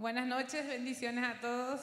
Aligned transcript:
Buenas 0.00 0.26
noches, 0.26 0.66
bendiciones 0.66 1.22
a 1.22 1.38
todos. 1.42 1.78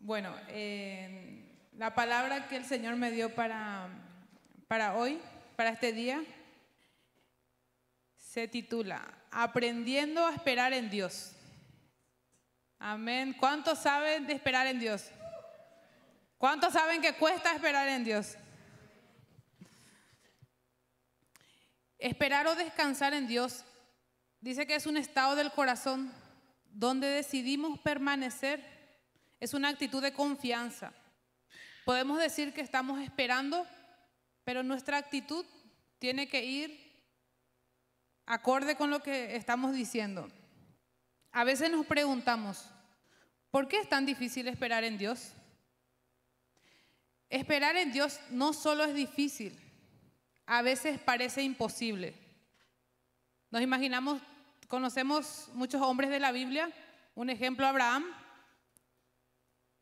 Bueno, 0.00 0.34
eh, 0.48 1.44
la 1.76 1.94
palabra 1.94 2.48
que 2.48 2.56
el 2.56 2.64
Señor 2.64 2.96
me 2.96 3.10
dio 3.10 3.34
para, 3.34 3.90
para 4.66 4.96
hoy, 4.96 5.20
para 5.54 5.68
este 5.68 5.92
día, 5.92 6.24
se 8.16 8.48
titula 8.48 9.06
Aprendiendo 9.30 10.26
a 10.26 10.32
esperar 10.32 10.72
en 10.72 10.88
Dios. 10.88 11.32
Amén. 12.78 13.36
¿Cuántos 13.38 13.78
saben 13.78 14.26
de 14.26 14.32
esperar 14.32 14.66
en 14.66 14.80
Dios? 14.80 15.10
¿Cuántos 16.38 16.72
saben 16.72 17.02
que 17.02 17.12
cuesta 17.16 17.52
esperar 17.52 17.88
en 17.88 18.04
Dios? 18.04 18.38
Esperar 21.98 22.46
o 22.46 22.54
descansar 22.54 23.12
en 23.12 23.28
Dios 23.28 23.66
dice 24.42 24.66
que 24.66 24.74
es 24.74 24.86
un 24.86 24.98
estado 24.98 25.34
del 25.34 25.50
corazón 25.52 26.12
donde 26.74 27.06
decidimos 27.06 27.78
permanecer. 27.80 28.62
Es 29.40 29.54
una 29.54 29.68
actitud 29.68 30.02
de 30.02 30.12
confianza. 30.12 30.92
Podemos 31.86 32.18
decir 32.18 32.52
que 32.52 32.60
estamos 32.60 33.00
esperando, 33.00 33.66
pero 34.44 34.62
nuestra 34.62 34.98
actitud 34.98 35.46
tiene 35.98 36.28
que 36.28 36.44
ir 36.44 36.92
acorde 38.26 38.76
con 38.76 38.90
lo 38.90 39.00
que 39.02 39.36
estamos 39.36 39.74
diciendo. 39.74 40.28
A 41.32 41.44
veces 41.44 41.70
nos 41.70 41.86
preguntamos, 41.86 42.68
¿por 43.50 43.68
qué 43.68 43.78
es 43.78 43.88
tan 43.88 44.04
difícil 44.04 44.48
esperar 44.48 44.84
en 44.84 44.98
Dios? 44.98 45.32
Esperar 47.30 47.76
en 47.76 47.92
Dios 47.92 48.20
no 48.30 48.52
solo 48.52 48.84
es 48.84 48.94
difícil, 48.94 49.58
a 50.44 50.60
veces 50.60 51.00
parece 51.00 51.42
imposible. 51.42 52.14
Nos 53.50 53.62
imaginamos, 53.62 54.20
conocemos 54.72 55.50
muchos 55.52 55.82
hombres 55.82 56.08
de 56.08 56.18
la 56.18 56.32
Biblia, 56.32 56.72
un 57.14 57.28
ejemplo 57.28 57.66
Abraham. 57.66 58.06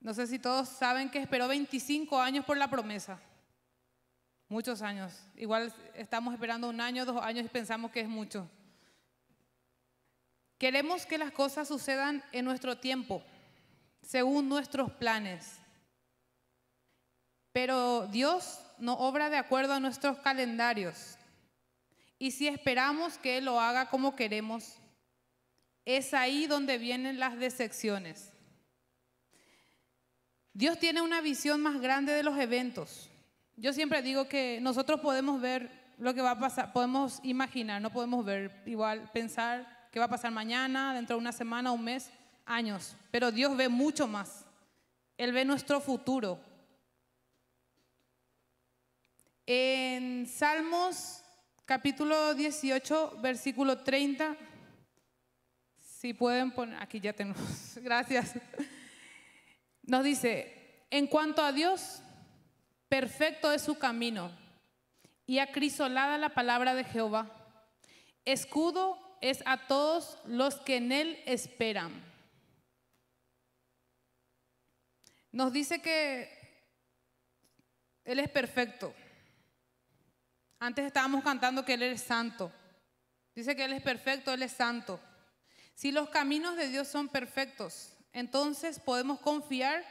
No 0.01 0.13
sé 0.13 0.27
si 0.27 0.41
todos 0.41 0.69
saben 0.69 1.09
que 1.09 1.21
esperó 1.21 1.47
25 1.47 2.21
años 2.21 2.45
por 2.45 2.57
la 2.57 2.69
promesa. 2.69 3.21
Muchos 4.49 4.83
años. 4.83 5.13
Igual 5.37 5.73
estamos 5.95 6.35
esperando 6.35 6.69
un 6.69 6.81
año, 6.81 7.07
dos 7.07 7.23
años 7.23 7.47
y 7.47 7.49
pensamos 7.49 7.93
que 7.93 8.01
es 8.01 8.09
mucho. 8.09 8.51
Queremos 10.59 11.07
que 11.07 11.19
las 11.19 11.31
cosas 11.31 11.69
sucedan 11.69 12.25
en 12.33 12.45
nuestro 12.45 12.77
tiempo, 12.77 13.23
según 14.03 14.49
nuestros 14.49 14.91
planes. 14.91 15.61
Pero 17.53 18.09
Dios 18.09 18.59
no 18.79 18.95
obra 18.95 19.31
de 19.31 19.37
acuerdo 19.37 19.75
a 19.75 19.79
nuestros 19.79 20.19
calendarios. 20.19 21.17
Y 22.19 22.33
si 22.33 22.49
esperamos 22.49 23.19
que 23.19 23.39
Él 23.39 23.45
lo 23.45 23.61
haga 23.61 23.89
como 23.89 24.17
queremos, 24.17 24.80
es 25.97 26.15
ahí 26.15 26.47
donde 26.47 26.79
vienen 26.79 27.19
las 27.19 27.39
decepciones. 27.39 28.33
Dios 30.53 30.79
tiene 30.79 31.01
una 31.01 31.21
visión 31.21 31.61
más 31.61 31.81
grande 31.81 32.13
de 32.13 32.23
los 32.23 32.39
eventos. 32.39 33.09
Yo 33.57 33.73
siempre 33.73 34.03
digo 34.03 34.29
que 34.29 34.59
nosotros 34.61 35.01
podemos 35.01 35.41
ver 35.41 35.71
lo 35.99 36.15
que 36.15 36.23
va 36.23 36.33
a 36.33 36.39
pasar, 36.39 36.73
podemos 36.73 37.21
imaginar, 37.23 37.81
no 37.83 37.93
podemos 37.93 38.25
ver, 38.25 38.63
igual 38.67 39.11
pensar 39.13 39.89
qué 39.93 39.99
va 39.99 40.07
a 40.07 40.11
pasar 40.11 40.31
mañana, 40.31 40.95
dentro 40.95 41.17
de 41.17 41.21
una 41.21 41.33
semana, 41.33 41.73
un 41.73 41.85
mes, 41.85 42.11
años. 42.47 42.97
Pero 43.11 43.31
Dios 43.31 43.57
ve 43.57 43.69
mucho 43.69 44.07
más. 44.07 44.45
Él 45.19 45.33
ve 45.33 45.45
nuestro 45.45 45.81
futuro. 45.81 46.41
En 49.47 50.27
Salmos 50.27 51.23
capítulo 51.65 52.35
18, 52.35 53.19
versículo 53.21 53.79
30, 53.79 54.37
si 56.01 56.15
pueden 56.15 56.51
poner, 56.51 56.83
aquí 56.83 56.99
ya 56.99 57.13
tenemos, 57.13 57.77
gracias, 57.83 58.33
nos 59.83 60.03
dice, 60.03 60.87
en 60.89 61.07
cuanto 61.07 61.43
a 61.43 61.53
Dios, 61.53 62.01
perfecto 62.89 63.53
es 63.53 63.61
su 63.61 63.79
camino 63.79 64.31
y 65.27 65.41
acrisolada 65.41 66.17
la 66.17 66.31
palabra 66.31 66.75
de 66.75 66.85
Jehová, 66.85 67.31
escudo 68.25 68.99
es 69.21 69.43
a 69.45 69.67
todos 69.67 70.17
los 70.25 70.57
que 70.57 70.77
en 70.77 70.91
él 70.91 71.23
esperan. 71.27 71.93
Nos 75.33 75.53
dice 75.53 75.83
que 75.83 76.31
Él 78.05 78.19
es 78.19 78.31
perfecto. 78.31 78.95
Antes 80.59 80.87
estábamos 80.87 81.23
cantando 81.23 81.65
que 81.65 81.75
Él 81.75 81.83
es 81.83 82.01
santo. 82.01 82.51
Dice 83.35 83.55
que 83.55 83.65
Él 83.65 83.75
es 83.75 83.83
perfecto, 83.83 84.33
Él 84.33 84.43
es 84.43 84.53
santo. 84.53 84.99
Si 85.81 85.93
los 85.93 86.11
caminos 86.11 86.57
de 86.57 86.69
Dios 86.69 86.89
son 86.89 87.09
perfectos, 87.09 87.95
entonces 88.13 88.79
podemos 88.79 89.19
confiar 89.19 89.83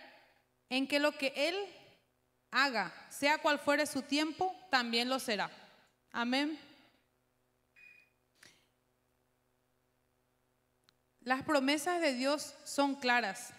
en 0.69 0.87
que 0.87 0.99
lo 0.99 1.17
que 1.17 1.33
Él 1.35 1.55
haga, 2.51 2.93
sea 3.09 3.39
cual 3.39 3.57
fuere 3.57 3.87
su 3.87 4.03
tiempo, 4.03 4.55
también 4.69 5.09
lo 5.09 5.17
será. 5.17 5.49
Amén. 6.11 6.59
Las 11.21 11.41
promesas 11.41 11.99
de 12.01 12.13
Dios 12.13 12.53
son 12.65 12.93
claras. 12.93 13.49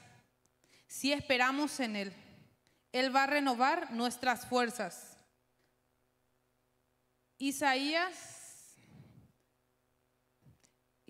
Si 0.87 1.13
esperamos 1.13 1.81
en 1.81 1.97
Él, 1.97 2.13
Él 2.93 3.13
va 3.13 3.25
a 3.25 3.27
renovar 3.27 3.91
nuestras 3.91 4.47
fuerzas. 4.47 5.17
Isaías, 7.39 8.40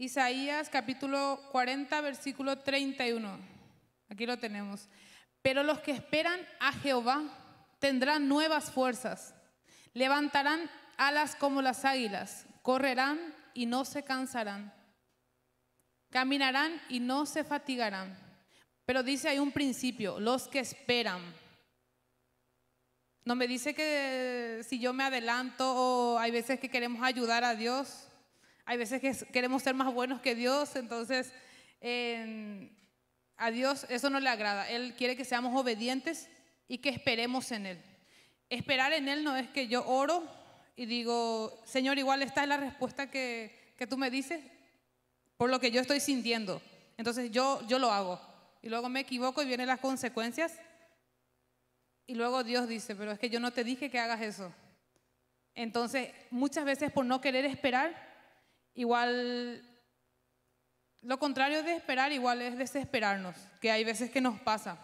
Isaías 0.00 0.70
capítulo 0.70 1.42
40, 1.52 2.00
versículo 2.00 2.58
31. 2.58 3.38
Aquí 4.08 4.24
lo 4.24 4.38
tenemos. 4.38 4.88
Pero 5.42 5.62
los 5.62 5.80
que 5.80 5.90
esperan 5.90 6.40
a 6.58 6.72
Jehová 6.72 7.22
tendrán 7.78 8.26
nuevas 8.26 8.70
fuerzas, 8.70 9.34
levantarán 9.92 10.70
alas 10.96 11.36
como 11.36 11.60
las 11.60 11.84
águilas, 11.84 12.46
correrán 12.62 13.18
y 13.52 13.66
no 13.66 13.84
se 13.84 14.02
cansarán, 14.02 14.72
caminarán 16.08 16.80
y 16.88 17.00
no 17.00 17.26
se 17.26 17.44
fatigarán. 17.44 18.18
Pero 18.86 19.02
dice 19.02 19.28
hay 19.28 19.38
un 19.38 19.52
principio, 19.52 20.18
los 20.18 20.48
que 20.48 20.60
esperan. 20.60 21.20
No 23.26 23.34
me 23.34 23.46
dice 23.46 23.74
que 23.74 24.64
si 24.66 24.80
yo 24.80 24.94
me 24.94 25.04
adelanto 25.04 25.74
o 25.74 26.18
hay 26.18 26.30
veces 26.30 26.58
que 26.58 26.70
queremos 26.70 27.02
ayudar 27.02 27.44
a 27.44 27.54
Dios, 27.54 28.09
hay 28.70 28.76
veces 28.76 29.00
que 29.00 29.12
queremos 29.32 29.64
ser 29.64 29.74
más 29.74 29.92
buenos 29.92 30.20
que 30.20 30.36
Dios, 30.36 30.76
entonces 30.76 31.32
a 33.36 33.50
Dios 33.50 33.84
eso 33.88 34.10
no 34.10 34.20
le 34.20 34.28
agrada. 34.28 34.70
Él 34.70 34.94
quiere 34.96 35.16
que 35.16 35.24
seamos 35.24 35.60
obedientes 35.60 36.28
y 36.68 36.78
que 36.78 36.90
esperemos 36.90 37.50
en 37.50 37.66
Él. 37.66 37.82
Esperar 38.48 38.92
en 38.92 39.08
Él 39.08 39.24
no 39.24 39.36
es 39.36 39.48
que 39.48 39.66
yo 39.66 39.84
oro 39.88 40.22
y 40.76 40.86
digo, 40.86 41.60
Señor, 41.64 41.98
igual 41.98 42.22
esta 42.22 42.42
es 42.44 42.48
la 42.48 42.58
respuesta 42.58 43.10
que, 43.10 43.74
que 43.76 43.88
tú 43.88 43.98
me 43.98 44.08
dices 44.08 44.40
por 45.36 45.50
lo 45.50 45.58
que 45.58 45.72
yo 45.72 45.80
estoy 45.80 45.98
sintiendo. 45.98 46.62
Entonces 46.96 47.32
yo, 47.32 47.66
yo 47.66 47.80
lo 47.80 47.90
hago 47.90 48.20
y 48.62 48.68
luego 48.68 48.88
me 48.88 49.00
equivoco 49.00 49.42
y 49.42 49.46
vienen 49.46 49.66
las 49.66 49.80
consecuencias 49.80 50.60
y 52.06 52.14
luego 52.14 52.44
Dios 52.44 52.68
dice, 52.68 52.94
pero 52.94 53.10
es 53.10 53.18
que 53.18 53.30
yo 53.30 53.40
no 53.40 53.50
te 53.50 53.64
dije 53.64 53.90
que 53.90 53.98
hagas 53.98 54.20
eso. 54.20 54.54
Entonces, 55.56 56.10
muchas 56.30 56.64
veces 56.64 56.92
por 56.92 57.04
no 57.04 57.20
querer 57.20 57.44
esperar, 57.44 58.09
igual, 58.80 59.62
lo 61.02 61.18
contrario 61.18 61.62
de 61.62 61.74
esperar, 61.76 62.12
igual 62.12 62.40
es 62.40 62.56
desesperarnos, 62.56 63.36
que 63.60 63.70
hay 63.70 63.84
veces 63.84 64.10
que 64.10 64.22
nos 64.22 64.40
pasa. 64.40 64.78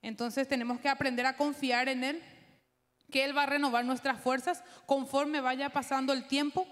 Entonces 0.00 0.48
tenemos 0.48 0.80
que 0.80 0.88
aprender 0.88 1.26
a 1.26 1.36
confiar 1.36 1.90
en 1.90 2.02
Él, 2.02 2.22
que 3.10 3.24
Él 3.24 3.36
va 3.36 3.42
a 3.42 3.46
renovar 3.46 3.84
nuestras 3.84 4.20
fuerzas 4.22 4.64
conforme 4.86 5.42
vaya 5.42 5.68
pasando 5.68 6.14
el 6.14 6.26
tiempo 6.28 6.66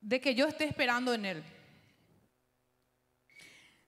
de 0.00 0.20
que 0.20 0.34
yo 0.34 0.46
esté 0.46 0.64
esperando 0.64 1.12
en 1.12 1.26
Él. 1.26 1.44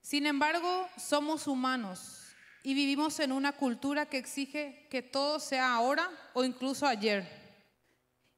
Sin 0.01 0.27
embargo, 0.27 0.87
somos 0.95 1.47
humanos 1.47 2.35
y 2.61 2.75
vivimos 2.75 3.19
en 3.19 3.31
una 3.31 3.53
cultura 3.53 4.05
que 4.05 4.19
exige 4.19 4.87
que 4.91 5.01
todo 5.01 5.39
sea 5.39 5.73
ahora 5.73 6.07
o 6.33 6.43
incluso 6.43 6.85
ayer. 6.85 7.38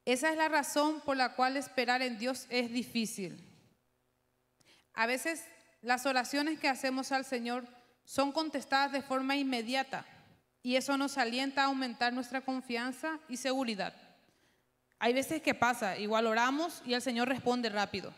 Esa 0.06 0.32
es 0.32 0.38
la 0.38 0.50
razón 0.50 1.02
por 1.02 1.18
la 1.18 1.36
cual 1.36 1.58
esperar 1.58 2.02
en 2.02 2.18
Dios 2.18 2.48
es 2.50 2.72
difícil. 2.72 3.48
A 4.94 5.06
veces 5.06 5.46
las 5.82 6.06
oraciones 6.06 6.60
que 6.60 6.68
hacemos 6.68 7.12
al 7.12 7.26
Señor 7.26 7.66
son 8.04 8.32
contestadas 8.32 8.92
de 8.92 9.02
forma 9.02 9.36
inmediata 9.36 10.06
y 10.64 10.76
eso 10.76 10.98
nos 10.98 11.18
alienta 11.18 11.62
a 11.62 11.66
aumentar 11.66 12.14
nuestra 12.14 12.42
confianza 12.42 13.20
y 13.30 13.38
seguridad. 13.38 13.94
Hay 15.00 15.14
veces 15.14 15.42
que 15.42 15.56
pasa, 15.56 15.98
igual 15.98 16.28
oramos 16.28 16.82
y 16.86 16.94
el 16.94 17.02
Señor 17.02 17.30
responde 17.30 17.70
rápido. 17.70 18.14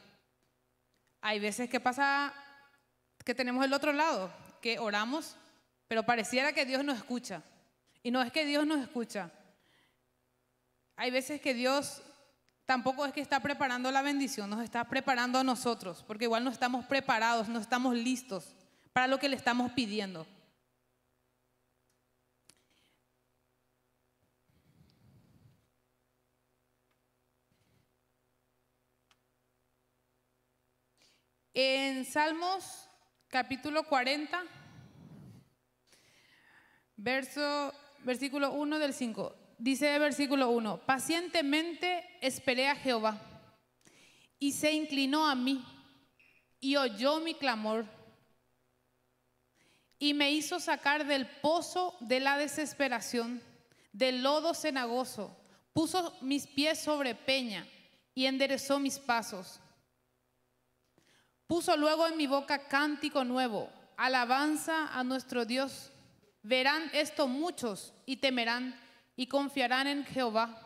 Hay 1.22 1.40
veces 1.40 1.70
que 1.70 1.80
pasa 1.80 2.34
que 3.24 3.36
tenemos 3.36 3.64
el 3.64 3.74
otro 3.74 3.94
lado, 3.94 4.34
que 4.62 4.80
oramos 4.80 5.38
pero 5.94 6.04
pareciera 6.04 6.54
que 6.54 6.66
Dios 6.66 6.84
no 6.84 6.92
escucha. 6.92 7.44
Y 8.02 8.10
no 8.10 8.24
es 8.24 8.32
que 8.32 8.46
Dios 8.48 8.66
no 8.66 8.76
escucha. 8.82 9.30
Hay 10.96 11.12
veces 11.12 11.42
que 11.42 11.54
Dios 11.54 12.02
tampoco 12.66 13.06
es 13.06 13.14
que 13.14 13.22
está 13.22 13.40
preparando 13.40 13.92
la 13.92 14.02
bendición, 14.02 14.50
nos 14.50 14.64
está 14.64 14.84
preparando 14.86 15.40
a 15.40 15.44
nosotros, 15.44 16.04
porque 16.08 16.26
igual 16.26 16.44
no 16.44 16.52
estamos 16.52 16.86
preparados, 16.86 17.50
no 17.50 17.60
estamos 17.60 17.96
listos 17.96 18.56
para 18.94 19.08
lo 19.08 19.20
que 19.20 19.30
le 19.30 19.36
estamos 19.36 19.72
pidiendo. 19.72 20.26
En 31.56 32.06
Salmos 32.06 32.90
capítulo 33.28 33.84
40, 33.84 34.44
verso, 36.98 37.74
versículo 38.04 38.54
1 38.54 38.80
del 38.80 38.94
5, 38.94 39.43
dice 39.64 39.96
el 39.96 40.02
versículo 40.02 40.50
1, 40.50 40.82
pacientemente 40.86 42.06
esperé 42.20 42.68
a 42.68 42.76
Jehová 42.76 43.18
y 44.38 44.52
se 44.52 44.74
inclinó 44.74 45.26
a 45.26 45.36
mí 45.36 45.64
y 46.60 46.76
oyó 46.76 47.22
mi 47.22 47.34
clamor 47.34 47.86
y 49.98 50.14
me 50.14 50.34
hizo 50.34 50.60
sacar 50.60 51.08
del 51.08 51.28
pozo 51.28 51.96
de 52.02 52.20
la 52.20 52.38
desesperación, 52.38 53.42
del 53.94 54.22
lodo 54.22 54.54
cenagoso, 54.54 55.34
puso 55.72 56.14
mis 56.20 56.46
pies 56.46 56.80
sobre 56.84 57.16
peña 57.16 57.66
y 58.14 58.26
enderezó 58.26 58.82
mis 58.82 59.00
pasos. 59.00 59.62
Puso 61.48 61.78
luego 61.78 62.06
en 62.06 62.18
mi 62.18 62.28
boca 62.28 62.68
cántico 62.68 63.24
nuevo, 63.24 63.72
alabanza 63.96 64.88
a 64.88 65.06
nuestro 65.06 65.46
Dios. 65.46 65.90
Verán 66.42 66.92
esto 66.92 67.30
muchos 67.30 67.94
y 68.06 68.18
temerán 68.18 68.83
y 69.16 69.28
confiarán 69.28 69.88
en 69.88 70.06
Jehová. 70.06 70.60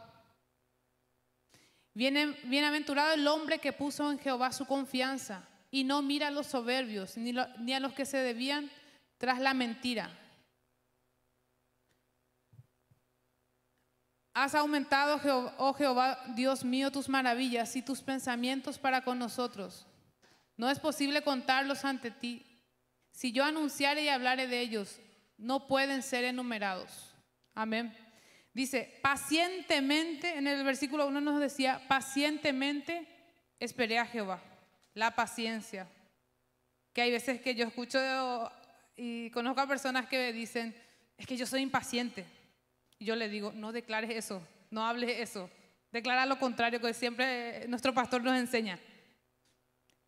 Bienaventurado 1.93 3.13
el 3.13 3.27
hombre 3.27 3.59
que 3.59 3.73
puso 3.73 4.11
en 4.11 4.19
Jehová 4.19 4.51
su 4.51 4.65
confianza 4.65 5.47
y 5.71 5.83
no 5.83 6.01
mira 6.01 6.27
a 6.27 6.31
los 6.31 6.47
soberbios 6.47 7.17
ni, 7.17 7.33
ni 7.59 7.73
a 7.73 7.79
los 7.79 7.93
que 7.93 8.05
se 8.05 8.17
debían 8.17 8.69
tras 9.17 9.39
la 9.39 9.53
mentira. 9.53 10.11
Has 14.33 14.53
aumentado, 14.53 15.19
oh 15.57 15.73
Jehová, 15.73 16.23
Dios 16.35 16.63
mío, 16.63 16.91
tus 16.91 17.09
maravillas 17.09 17.75
y 17.75 17.81
tus 17.81 18.01
pensamientos 18.01 18.77
para 18.77 19.03
con 19.03 19.17
nosotros. 19.17 19.87
No 20.55 20.69
es 20.69 20.79
posible 20.79 21.23
contarlos 21.23 21.83
ante 21.83 22.11
ti. 22.11 22.45
Si 23.09 23.31
yo 23.31 23.43
anunciare 23.43 24.03
y 24.03 24.09
hablare 24.09 24.45
de 24.45 24.59
ellos, 24.61 24.99
no 25.39 25.65
pueden 25.65 26.03
ser 26.03 26.23
enumerados. 26.23 27.15
Amén. 27.55 27.91
Dice, 28.57 28.91
pacientemente, 29.03 30.35
en 30.35 30.47
el 30.47 30.63
versículo 30.63 31.05
1 31.05 31.21
nos 31.21 31.39
decía, 31.39 31.79
pacientemente 31.87 33.07
esperé 33.59 33.99
a 33.99 34.05
Jehová. 34.07 34.41
La 34.95 35.13
paciencia. 35.13 35.87
Que 36.91 37.01
hay 37.01 37.11
veces 37.11 37.39
que 37.39 37.53
yo 37.53 37.67
escucho 37.67 37.99
y 38.95 39.29
conozco 39.29 39.61
a 39.61 39.67
personas 39.67 40.07
que 40.07 40.33
dicen, 40.33 40.75
es 41.19 41.27
que 41.27 41.37
yo 41.37 41.45
soy 41.45 41.61
impaciente. 41.61 42.25
Y 42.97 43.05
yo 43.05 43.15
le 43.15 43.29
digo, 43.29 43.51
no 43.53 43.71
declares 43.71 44.09
eso, 44.09 44.41
no 44.71 44.87
hables 44.87 45.19
eso. 45.19 45.51
Declara 45.91 46.25
lo 46.25 46.39
contrario, 46.39 46.81
que 46.81 46.95
siempre 46.95 47.67
nuestro 47.67 47.93
pastor 47.93 48.23
nos 48.23 48.35
enseña. 48.35 48.79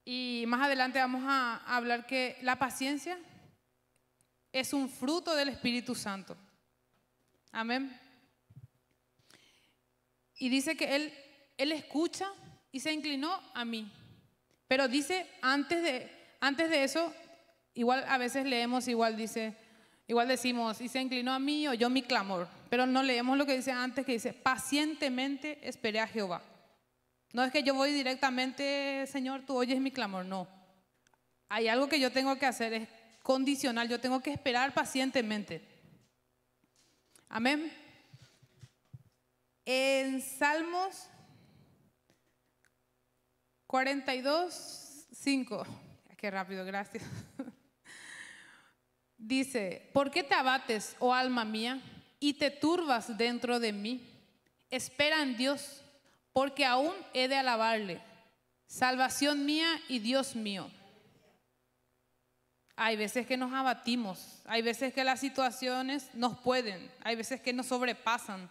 Y 0.04 0.46
más 0.48 0.66
adelante 0.66 0.98
vamos 0.98 1.22
a 1.28 1.58
hablar 1.68 2.08
que 2.08 2.36
la 2.42 2.56
paciencia 2.56 3.20
es 4.52 4.74
un 4.74 4.90
fruto 4.90 5.36
del 5.36 5.50
Espíritu 5.50 5.94
Santo. 5.94 6.36
Amén. 7.52 8.09
Y 10.40 10.50
dice 10.50 10.76
que 10.76 10.96
él, 10.96 11.14
él 11.58 11.72
escucha 11.74 12.32
y 12.72 12.80
se 12.80 12.92
inclinó 12.92 13.40
a 13.54 13.66
mí. 13.66 13.92
Pero 14.68 14.88
dice, 14.88 15.28
antes 15.42 15.84
de, 15.84 16.10
antes 16.40 16.70
de 16.70 16.84
eso, 16.84 17.14
igual 17.74 18.06
a 18.08 18.18
veces 18.18 18.46
leemos, 18.46 18.88
igual 18.88 19.18
dice, 19.18 19.56
igual 20.08 20.28
decimos, 20.28 20.80
y 20.80 20.88
se 20.88 21.02
inclinó 21.02 21.34
a 21.34 21.40
mí, 21.40 21.68
oyó 21.68 21.90
mi 21.90 22.02
clamor. 22.02 22.48
Pero 22.70 22.86
no 22.86 23.04
leemos 23.04 23.38
lo 23.38 23.46
que 23.46 23.58
dice 23.58 23.72
antes, 23.72 24.06
que 24.06 24.14
dice, 24.14 24.34
pacientemente 24.34 25.60
esperé 25.68 26.00
a 26.00 26.08
Jehová. 26.08 26.42
No 27.34 27.44
es 27.44 27.52
que 27.52 27.64
yo 27.64 27.74
voy 27.74 27.92
directamente, 27.92 29.06
Señor, 29.08 29.42
tú 29.46 29.58
oyes 29.58 29.80
mi 29.80 29.92
clamor, 29.92 30.26
no. 30.26 30.48
Hay 31.48 31.68
algo 31.68 31.90
que 31.90 32.00
yo 32.00 32.12
tengo 32.12 32.38
que 32.38 32.46
hacer, 32.46 32.74
es 32.74 32.88
condicional, 33.24 33.90
yo 33.90 34.00
tengo 34.00 34.22
que 34.22 34.32
esperar 34.32 34.74
pacientemente. 34.74 35.68
Amén. 37.28 37.72
En 39.72 40.20
Salmos 40.20 41.08
42, 43.68 45.06
5. 45.14 45.64
Qué 46.18 46.32
rápido, 46.32 46.66
gracias. 46.66 47.04
Dice, 49.20 49.88
¿por 49.94 50.10
qué 50.10 50.24
te 50.24 50.34
abates, 50.34 50.96
oh 50.98 51.14
alma 51.14 51.46
mía, 51.46 51.80
y 52.20 52.34
te 52.34 52.50
turbas 52.50 53.16
dentro 53.16 53.60
de 53.60 53.72
mí? 53.72 54.10
Espera 54.72 55.22
en 55.22 55.38
Dios 55.38 55.84
porque 56.34 56.66
aún 56.66 56.96
he 57.14 57.28
de 57.28 57.36
alabarle, 57.36 58.02
salvación 58.66 59.46
mía 59.46 59.70
y 59.88 60.00
Dios 60.00 60.36
mío. 60.36 60.68
Hay 62.76 62.96
veces 62.96 63.28
que 63.28 63.38
nos 63.38 63.54
abatimos, 63.54 64.42
hay 64.46 64.64
veces 64.64 64.96
que 64.96 65.04
las 65.04 65.20
situaciones 65.20 66.10
nos 66.16 66.40
pueden, 66.40 66.92
hay 67.04 67.16
veces 67.16 67.40
que 67.40 67.54
nos 67.54 67.68
sobrepasan, 67.68 68.50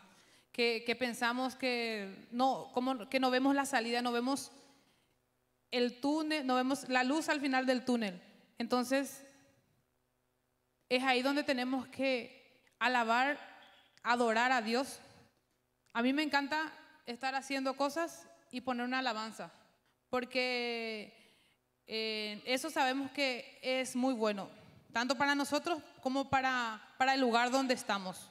que, 0.58 0.96
pensamos 0.99 1.55
que 1.55 2.26
no, 2.32 2.72
como, 2.75 3.08
que 3.08 3.20
no 3.20 3.31
vemos 3.31 3.55
la 3.55 3.64
salida, 3.64 4.02
no 4.02 4.10
vemos 4.10 4.50
el 5.70 6.00
túnel, 6.00 6.44
no 6.44 6.56
vemos 6.56 6.88
la 6.88 7.05
luz 7.05 7.28
al 7.28 7.40
final 7.40 7.64
del 7.64 7.84
túnel. 7.84 8.20
Entonces, 8.58 9.25
es 10.88 11.05
ahí 11.05 11.22
donde 11.22 11.44
tenemos 11.44 11.87
que 11.87 12.60
alabar, 12.81 13.38
adorar 14.02 14.50
a 14.50 14.60
Dios. 14.60 14.99
A 15.93 16.02
mí 16.02 16.12
me 16.12 16.25
encanta 16.25 16.72
estar 17.06 17.37
haciendo 17.37 17.76
cosas 17.76 18.26
y 18.50 18.60
poner 18.60 18.84
una 18.84 18.99
alabanza, 18.99 19.52
porque 20.10 21.40
eh, 21.87 22.43
eso 22.46 22.69
sabemos 22.69 23.12
que 23.12 23.60
es 23.62 23.94
muy 23.94 24.12
bueno, 24.12 24.50
tanto 24.93 25.14
para 25.14 25.37
nosotros 25.37 25.81
como 26.02 26.28
para, 26.28 26.82
para 26.99 27.14
el 27.14 27.20
lugar 27.20 27.52
donde 27.52 27.75
estamos. 27.75 28.28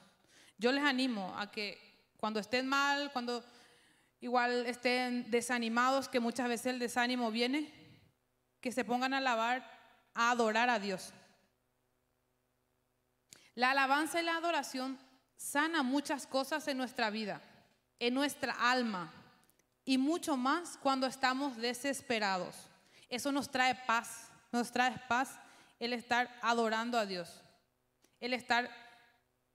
Yo 0.57 0.73
les 0.73 0.83
animo 0.83 1.33
a 1.37 1.49
que 1.49 1.86
cuando 2.17 2.39
estén 2.39 2.67
mal, 2.67 3.11
cuando 3.11 3.43
igual 4.19 4.65
estén 4.65 5.29
desanimados, 5.29 6.09
que 6.09 6.19
muchas 6.19 6.47
veces 6.47 6.67
el 6.67 6.79
desánimo 6.79 7.31
viene, 7.31 7.71
que 8.61 8.71
se 8.71 8.83
pongan 8.83 9.13
a 9.13 9.17
alabar, 9.17 9.65
a 10.13 10.31
adorar 10.31 10.69
a 10.69 10.79
Dios. 10.79 11.13
La 13.55 13.71
alabanza 13.71 14.21
y 14.21 14.25
la 14.25 14.37
adoración 14.37 14.99
sana 15.35 15.83
muchas 15.83 16.27
cosas 16.27 16.67
en 16.67 16.77
nuestra 16.77 17.09
vida 17.09 17.41
en 17.99 18.13
nuestra 18.13 18.53
alma 18.53 19.11
y 19.85 19.97
mucho 19.97 20.37
más 20.37 20.77
cuando 20.81 21.07
estamos 21.07 21.57
desesperados. 21.57 22.55
Eso 23.09 23.31
nos 23.31 23.49
trae 23.49 23.75
paz, 23.75 24.29
nos 24.51 24.71
trae 24.71 24.97
paz 25.07 25.39
el 25.79 25.93
estar 25.93 26.29
adorando 26.41 26.97
a 26.97 27.05
Dios, 27.05 27.41
el 28.19 28.33
estar 28.33 28.69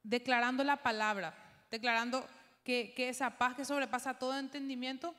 declarando 0.03 0.65
la 0.65 0.83
palabra, 0.83 1.35
declarando 1.71 2.27
que, 2.65 2.95
esa 2.97 3.39
paz 3.39 3.55
que 3.55 3.65
sobrepasa 3.65 4.19
todo 4.19 4.39
entendimiento 4.39 5.15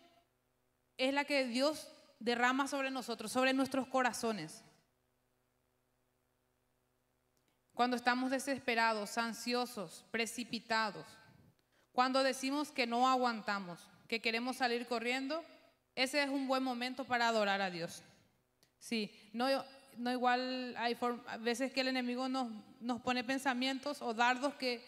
es 0.97 1.13
la 1.13 1.25
que 1.25 1.45
Dios 1.45 1.89
derrama 2.19 2.67
sobre 2.67 2.91
nosotros, 2.91 3.31
sobre 3.31 3.53
nuestros 3.53 3.87
corazones. 3.87 4.63
Cuando 7.73 7.97
estamos 7.97 8.31
desesperados, 8.31 9.17
ansiosos, 9.17 10.05
precipitados, 10.11 11.05
cuando 11.91 12.23
decimos 12.23 12.71
que 12.71 12.87
no 12.87 13.07
aguantamos, 13.09 13.79
que 14.07 14.21
queremos 14.21 14.57
salir 14.57 14.87
corriendo, 14.87 15.43
ese 15.95 16.23
es 16.23 16.29
un 16.29 16.47
buen 16.47 16.63
momento 16.63 17.03
para 17.03 17.27
adorar 17.27 17.61
a 17.61 17.69
Dios. 17.69 18.03
Sí, 18.79 19.29
no, 19.33 19.47
no 19.97 20.11
igual 20.11 20.75
hay 20.77 20.97
veces 21.39 21.71
que 21.71 21.81
el 21.81 21.87
enemigo 21.89 22.29
nos, 22.29 22.49
nos 22.79 23.01
pone 23.01 23.23
pensamientos 23.23 24.01
o 24.01 24.13
dardos 24.13 24.53
que, 24.55 24.83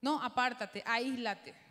no, 0.00 0.22
apártate, 0.22 0.82
aíslate. 0.86 1.63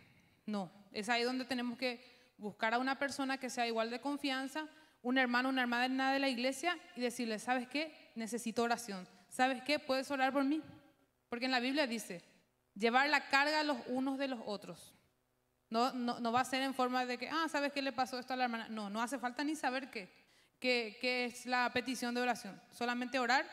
No, 0.46 0.70
es 0.92 1.08
ahí 1.08 1.22
donde 1.22 1.44
tenemos 1.44 1.78
que 1.78 2.04
buscar 2.36 2.74
a 2.74 2.78
una 2.78 2.98
persona 2.98 3.38
que 3.38 3.50
sea 3.50 3.66
igual 3.66 3.90
de 3.90 4.00
confianza, 4.00 4.68
un 5.02 5.18
hermano, 5.18 5.48
una 5.48 5.62
hermana 5.62 6.12
de 6.12 6.18
la 6.18 6.28
iglesia 6.28 6.78
y 6.96 7.00
decirle, 7.00 7.38
¿sabes 7.38 7.68
qué? 7.68 8.12
Necesito 8.14 8.62
oración. 8.62 9.06
¿Sabes 9.28 9.62
qué? 9.62 9.78
¿Puedes 9.78 10.10
orar 10.10 10.32
por 10.32 10.44
mí? 10.44 10.62
Porque 11.28 11.44
en 11.44 11.50
la 11.50 11.60
Biblia 11.60 11.86
dice, 11.86 12.22
llevar 12.74 13.08
la 13.08 13.28
carga 13.28 13.62
los 13.64 13.78
unos 13.86 14.18
de 14.18 14.28
los 14.28 14.40
otros. 14.46 14.94
No, 15.70 15.92
no, 15.92 16.32
va 16.32 16.40
a 16.40 16.44
ser 16.44 16.62
en 16.62 16.74
forma 16.74 17.04
de 17.04 17.18
que, 17.18 17.28
ah, 17.28 17.46
¿sabes 17.50 17.72
qué 17.72 17.82
le 17.82 17.92
pasó 17.92 18.18
esto 18.18 18.32
a 18.32 18.36
la 18.36 18.44
hermana? 18.44 18.68
No, 18.68 18.90
no 18.90 19.02
hace 19.02 19.18
falta 19.18 19.42
ni 19.42 19.56
saber 19.56 19.90
qué, 19.90 20.08
qué, 20.60 20.96
qué 21.00 21.24
es 21.24 21.46
la 21.46 21.70
petición 21.72 22.14
de 22.14 22.20
oración. 22.20 22.60
Solamente 22.70 23.18
orar 23.18 23.44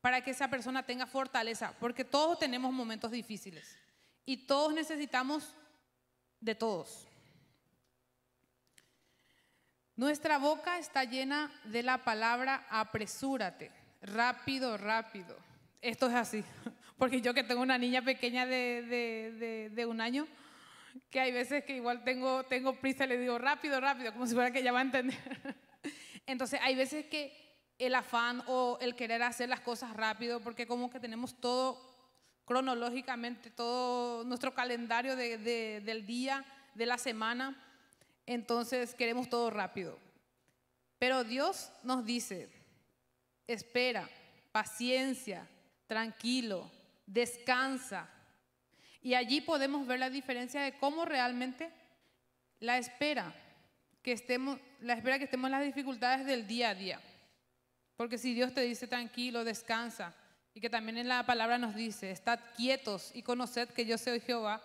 para 0.00 0.22
que 0.22 0.32
esa 0.32 0.48
persona 0.48 0.82
tenga 0.82 1.06
fortaleza, 1.06 1.74
porque 1.78 2.04
todos 2.04 2.38
tenemos 2.38 2.72
momentos 2.72 3.10
difíciles 3.10 3.78
y 4.24 4.46
todos 4.46 4.72
necesitamos 4.72 5.54
de 6.40 6.54
todos. 6.54 7.06
Nuestra 9.96 10.38
boca 10.38 10.78
está 10.78 11.04
llena 11.04 11.52
de 11.64 11.82
la 11.82 11.98
palabra 11.98 12.66
apresúrate, 12.70 13.70
rápido, 14.00 14.78
rápido. 14.78 15.36
Esto 15.82 16.08
es 16.08 16.14
así, 16.14 16.44
porque 16.96 17.20
yo 17.20 17.34
que 17.34 17.44
tengo 17.44 17.60
una 17.60 17.76
niña 17.76 18.02
pequeña 18.02 18.46
de, 18.46 19.70
de, 19.74 19.86
un 19.86 20.00
año, 20.00 20.26
que 21.10 21.20
hay 21.20 21.32
veces 21.32 21.64
que 21.64 21.76
igual 21.76 22.02
tengo, 22.02 22.44
tengo 22.44 22.74
prisa 22.76 23.04
y 23.04 23.08
le 23.08 23.18
digo 23.18 23.36
rápido, 23.38 23.78
rápido, 23.78 24.12
como 24.12 24.26
si 24.26 24.34
fuera 24.34 24.50
que 24.50 24.60
ella 24.60 24.72
va 24.72 24.78
a 24.78 24.82
entender. 24.82 25.18
Entonces 26.26 26.58
hay 26.62 26.76
veces 26.76 27.04
que 27.06 27.36
el 27.78 27.94
afán 27.94 28.42
o 28.46 28.78
el 28.80 28.94
querer 28.94 29.22
hacer 29.22 29.50
las 29.50 29.60
cosas 29.60 29.94
rápido, 29.94 30.40
porque 30.40 30.66
como 30.66 30.90
que 30.90 31.00
tenemos 31.00 31.38
todo 31.40 31.89
cronológicamente, 32.50 33.48
todo 33.48 34.24
nuestro 34.24 34.52
calendario 34.52 35.14
de, 35.14 35.38
de, 35.38 35.80
del 35.84 36.04
día, 36.04 36.44
de 36.74 36.84
la 36.84 36.98
semana, 36.98 37.56
entonces 38.26 38.92
queremos 38.96 39.30
todo 39.30 39.50
rápido. 39.50 39.96
Pero 40.98 41.22
Dios 41.22 41.70
nos 41.84 42.04
dice, 42.04 42.50
espera, 43.46 44.10
paciencia, 44.50 45.46
tranquilo, 45.86 46.68
descansa. 47.06 48.10
Y 49.00 49.14
allí 49.14 49.40
podemos 49.40 49.86
ver 49.86 50.00
la 50.00 50.10
diferencia 50.10 50.62
de 50.62 50.76
cómo 50.76 51.04
realmente 51.04 51.70
la 52.58 52.78
espera, 52.78 53.32
que 54.02 54.10
estemos, 54.10 54.58
la 54.80 54.94
espera 54.94 55.18
que 55.18 55.26
estemos 55.26 55.46
en 55.46 55.52
las 55.52 55.64
dificultades 55.64 56.26
del 56.26 56.48
día 56.48 56.70
a 56.70 56.74
día. 56.74 57.00
Porque 57.96 58.18
si 58.18 58.34
Dios 58.34 58.52
te 58.52 58.62
dice 58.62 58.88
tranquilo, 58.88 59.44
descansa, 59.44 60.16
y 60.54 60.60
que 60.60 60.70
también 60.70 60.98
en 60.98 61.08
la 61.08 61.24
palabra 61.24 61.58
nos 61.58 61.74
dice, 61.74 62.10
estad 62.10 62.40
quietos 62.56 63.10
y 63.14 63.22
conoced 63.22 63.68
que 63.68 63.86
yo 63.86 63.96
soy 63.98 64.20
Jehová, 64.20 64.62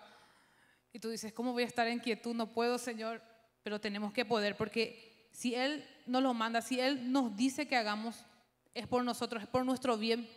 y 0.92 1.00
tú 1.00 1.10
dices, 1.10 1.34
¿cómo 1.34 1.52
voy 1.52 1.64
a 1.64 1.68
estar 1.68 1.88
en 1.88 2.00
quietud? 2.00 2.34
No 2.34 2.54
puedo, 2.54 2.78
Señor, 2.78 3.22
pero 3.64 3.82
tenemos 3.82 4.14
que 4.14 4.24
poder, 4.24 4.56
porque 4.56 5.30
si 5.32 5.54
Él 5.54 5.86
nos 6.06 6.24
lo 6.24 6.34
manda, 6.34 6.62
si 6.62 6.80
Él 6.80 7.12
nos 7.12 7.36
dice 7.36 7.68
que 7.68 7.76
hagamos, 7.76 8.26
es 8.74 8.88
por 8.88 9.04
nosotros, 9.04 9.44
es 9.44 9.50
por 9.50 9.66
nuestro 9.66 9.98
bien. 9.98 10.30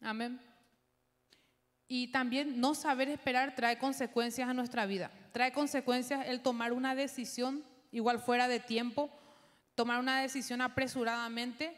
Amén. 0.00 0.40
Y 1.88 2.08
también 2.08 2.60
no 2.60 2.74
saber 2.74 3.08
esperar 3.08 3.54
trae 3.54 3.78
consecuencias 3.78 4.48
a 4.48 4.54
nuestra 4.54 4.86
vida. 4.86 5.10
Trae 5.32 5.52
consecuencias 5.52 6.26
el 6.26 6.40
tomar 6.40 6.72
una 6.72 6.96
decisión, 6.96 7.62
igual 7.92 8.18
fuera 8.18 8.48
de 8.48 8.58
tiempo, 8.58 9.10
tomar 9.76 10.00
una 10.00 10.20
decisión 10.20 10.60
apresuradamente 10.60 11.76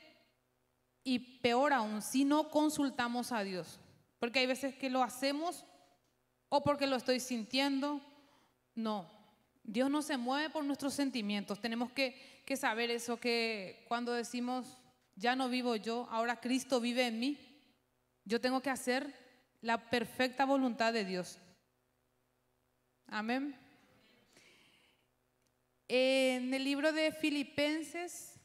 y 1.09 1.19
peor 1.41 1.73
aún, 1.73 2.03
si 2.03 2.27
no 2.27 2.51
consultamos 2.51 3.33
a 3.33 3.43
Dios. 3.43 3.81
Porque 4.19 4.41
hay 4.41 4.47
veces 4.47 4.75
que 4.75 4.91
lo 4.91 5.03
hacemos 5.03 5.65
o 6.51 6.63
porque 6.63 6.87
lo 6.87 6.97
estoy 6.97 7.19
sintiendo. 7.19 8.03
No, 8.75 9.11
Dios 9.63 9.91
no 9.91 10.03
se 10.03 10.19
mueve 10.19 10.51
por 10.51 10.65
nuestros 10.65 10.93
sentimientos. 10.93 11.63
Tenemos 11.63 11.91
que, 11.93 12.45
saber 12.57 12.91
eso, 12.91 13.19
que 13.19 13.87
cuando 13.89 14.13
decimos, 14.13 14.67
ya 15.17 15.35
no 15.35 15.49
vivo 15.49 15.77
yo, 15.77 16.07
ahora 16.11 16.41
Cristo 16.41 16.79
vive 16.79 17.07
en 17.07 17.19
mí, 17.19 17.39
yo 18.27 18.39
tengo 18.39 18.61
que 18.61 18.69
hacer 18.69 19.15
la 19.63 19.89
perfecta 19.89 20.45
voluntad 20.45 20.93
de 20.93 21.07
Dios. 21.07 21.39
Amén. 23.07 23.59
En 25.89 26.53
el 26.53 26.65
libro 26.65 26.93
de 26.93 27.13
Filipenses, 27.13 28.39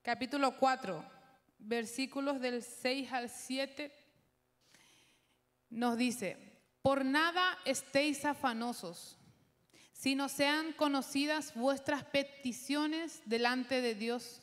capítulo 0.00 0.56
4, 0.56 1.17
versículos 1.68 2.40
del 2.40 2.62
6 2.62 3.12
al 3.12 3.28
7, 3.28 3.92
nos 5.70 5.96
dice, 5.96 6.36
por 6.82 7.04
nada 7.04 7.58
estéis 7.64 8.24
afanosos, 8.24 9.18
sino 9.92 10.28
sean 10.28 10.72
conocidas 10.72 11.54
vuestras 11.54 12.04
peticiones 12.04 13.20
delante 13.26 13.80
de 13.80 13.94
Dios 13.94 14.40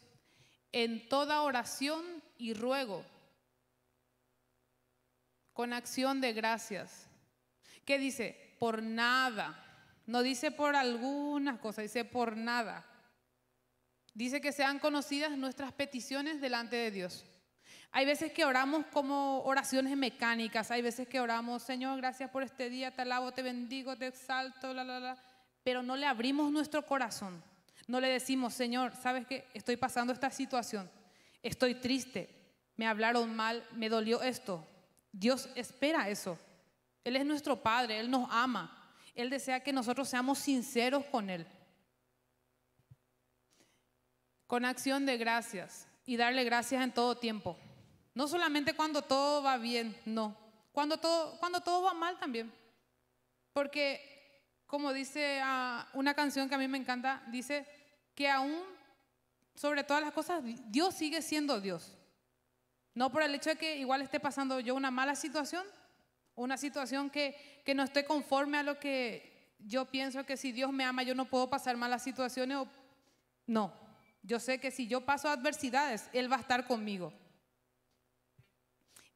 en 0.72 1.10
toda 1.10 1.42
oración 1.42 2.06
y 2.38 2.54
ruego, 2.54 3.04
con 5.54 5.74
acción 5.74 6.22
de 6.22 6.34
gracias. 6.34 7.08
¿Qué 7.86 7.98
dice? 7.98 8.56
Por 8.60 8.84
nada 8.84 9.66
no 10.08 10.22
dice 10.22 10.52
por 10.52 10.76
algunas 10.76 11.60
cosas, 11.60 11.84
dice 11.84 12.06
por 12.06 12.38
nada. 12.38 12.86
Dice 14.16 14.40
que 14.40 14.54
sean 14.54 14.80
conocidas 14.80 15.38
nuestras 15.38 15.74
peticiones 15.74 16.40
delante 16.40 16.78
de 16.78 16.90
Dios. 16.90 17.26
Hay 17.92 18.06
veces 18.06 18.32
que 18.32 18.46
oramos 18.46 18.86
como 18.88 19.42
oraciones 19.44 19.96
mecánicas, 19.98 20.72
hay 20.72 20.82
veces 20.82 21.08
que 21.08 21.20
oramos, 21.20 21.64
Señor, 21.64 21.98
gracias 21.98 22.30
por 22.30 22.42
este 22.42 22.70
día, 22.70 22.92
te 22.92 23.02
alabo, 23.02 23.34
te 23.34 23.42
bendigo, 23.42 23.96
te 23.98 24.08
exalto, 24.08 24.74
la, 24.74 24.86
la, 24.86 25.00
la, 25.00 25.18
pero 25.64 25.84
no 25.84 25.98
le 25.98 26.06
abrimos 26.06 26.50
nuestro 26.50 26.86
corazón. 26.86 27.44
No 27.88 28.00
le 28.00 28.08
decimos, 28.08 28.54
Señor, 28.54 28.94
sabes 28.96 29.28
que 29.28 29.46
estoy 29.54 29.76
pasando 29.76 30.14
esta 30.14 30.32
situación, 30.32 30.90
estoy 31.44 31.76
triste, 31.76 32.30
me 32.78 32.88
hablaron 32.88 33.36
mal, 33.36 33.68
me 33.74 33.90
dolió 33.90 34.22
esto. 34.22 34.66
Dios 35.12 35.50
espera 35.56 36.10
eso. 36.10 36.40
Él 37.04 37.18
es 37.18 37.26
nuestro 37.26 37.62
Padre, 37.62 38.00
Él 38.00 38.10
nos 38.10 38.30
ama. 38.32 38.94
Él 39.14 39.30
desea 39.30 39.62
que 39.62 39.74
nosotros 39.74 40.08
seamos 40.08 40.40
sinceros 40.40 41.06
con 41.06 41.30
Él. 41.30 41.46
Con 44.48 44.66
acción 44.66 45.06
de 45.06 45.18
gracias 45.18 45.88
y 46.06 46.18
darle 46.18 46.44
gracias 46.44 46.84
en 46.84 46.94
todo 46.94 47.18
tiempo. 47.18 47.58
No 48.14 48.28
solamente 48.28 48.74
cuando 48.74 49.02
todo 49.02 49.44
va 49.44 49.58
bien, 49.58 49.96
no. 50.06 50.38
Cuando 50.72 50.98
todo, 50.98 51.38
cuando 51.40 51.62
todo 51.62 51.84
va 51.84 51.94
mal 51.94 52.18
también. 52.20 52.52
Porque, 53.54 54.44
como 54.68 54.94
dice 54.94 55.40
ah, 55.44 55.88
una 55.94 56.14
canción 56.14 56.48
que 56.48 56.56
a 56.56 56.58
mí 56.58 56.68
me 56.68 56.78
encanta, 56.78 57.24
dice 57.28 57.66
que 58.14 58.30
aún 58.30 58.62
sobre 59.56 59.84
todas 59.84 60.04
las 60.04 60.14
cosas, 60.14 60.44
Dios 60.68 60.94
sigue 60.94 61.22
siendo 61.22 61.62
Dios. 61.62 61.98
No 62.94 63.12
por 63.12 63.24
el 63.24 63.34
hecho 63.36 63.52
de 63.52 63.56
que 63.56 63.78
igual 63.78 64.02
esté 64.02 64.20
pasando 64.20 64.60
yo 64.60 64.76
una 64.76 64.92
mala 64.92 65.16
situación, 65.16 65.66
una 66.36 66.58
situación 66.58 67.10
que, 67.10 67.62
que 67.66 67.74
no 67.74 67.84
esté 67.84 68.06
conforme 68.06 68.58
a 68.58 68.64
lo 68.64 68.80
que 68.80 69.56
yo 69.60 69.86
pienso 69.86 70.26
que 70.26 70.38
si 70.38 70.52
Dios 70.52 70.72
me 70.72 70.84
ama 70.84 71.04
yo 71.04 71.16
no 71.16 71.26
puedo 71.26 71.50
pasar 71.50 71.78
malas 71.78 72.04
situaciones. 72.04 72.68
No, 73.48 73.74
yo 74.26 74.40
sé 74.40 74.60
que 74.60 74.72
si 74.72 74.88
yo 74.88 75.02
paso 75.02 75.30
adversidades, 75.30 76.10
Él 76.12 76.32
va 76.32 76.38
a 76.38 76.42
estar 76.42 76.66
conmigo. 76.66 77.14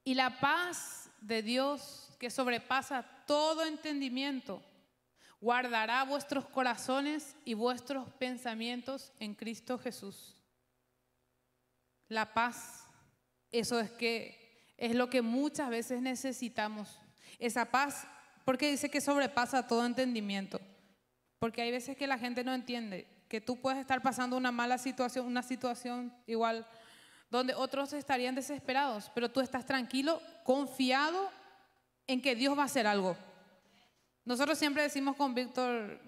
Y 0.03 0.13
la 0.13 0.39
paz 0.39 1.09
de 1.19 1.41
Dios 1.41 2.15
que 2.19 2.29
sobrepasa 2.29 3.03
todo 3.25 3.65
entendimiento, 3.65 4.61
guardará 5.41 6.03
vuestros 6.03 6.45
corazones 6.45 7.35
y 7.43 7.53
vuestros 7.53 8.07
pensamientos 8.13 9.11
en 9.19 9.33
Cristo 9.33 9.79
Jesús. 9.79 10.35
La 12.07 12.33
paz, 12.33 12.85
eso 13.51 13.79
es 13.79 13.89
que 13.91 14.73
es 14.77 14.95
lo 14.95 15.09
que 15.09 15.21
muchas 15.21 15.69
veces 15.69 16.01
necesitamos 16.01 16.99
esa 17.39 17.65
paz, 17.65 18.07
porque 18.45 18.69
dice 18.69 18.89
que 18.89 19.01
sobrepasa 19.01 19.67
todo 19.67 19.85
entendimiento. 19.85 20.59
Porque 21.39 21.61
hay 21.61 21.71
veces 21.71 21.97
que 21.97 22.07
la 22.07 22.17
gente 22.17 22.43
no 22.43 22.53
entiende 22.53 23.18
que 23.29 23.39
tú 23.39 23.62
puedes 23.62 23.79
estar 23.79 24.01
pasando 24.01 24.36
una 24.36 24.51
mala 24.51 24.77
situación, 24.77 25.25
una 25.25 25.43
situación 25.43 26.12
igual, 26.25 26.67
donde 27.29 27.53
otros 27.53 27.93
estarían 27.93 28.33
desesperados, 28.33 29.12
pero 29.13 29.29
tú 29.29 29.39
estás 29.39 29.65
tranquilo, 29.65 30.19
confiado 30.43 31.29
en 32.07 32.21
que 32.21 32.36
Dios 32.36 32.57
va 32.57 32.63
a 32.63 32.65
hacer 32.65 32.88
algo. 32.88 33.15
Nosotros 34.25 34.57
siempre 34.57 34.81
decimos 34.81 35.15
con 35.15 35.36
Víctor, 35.36 36.01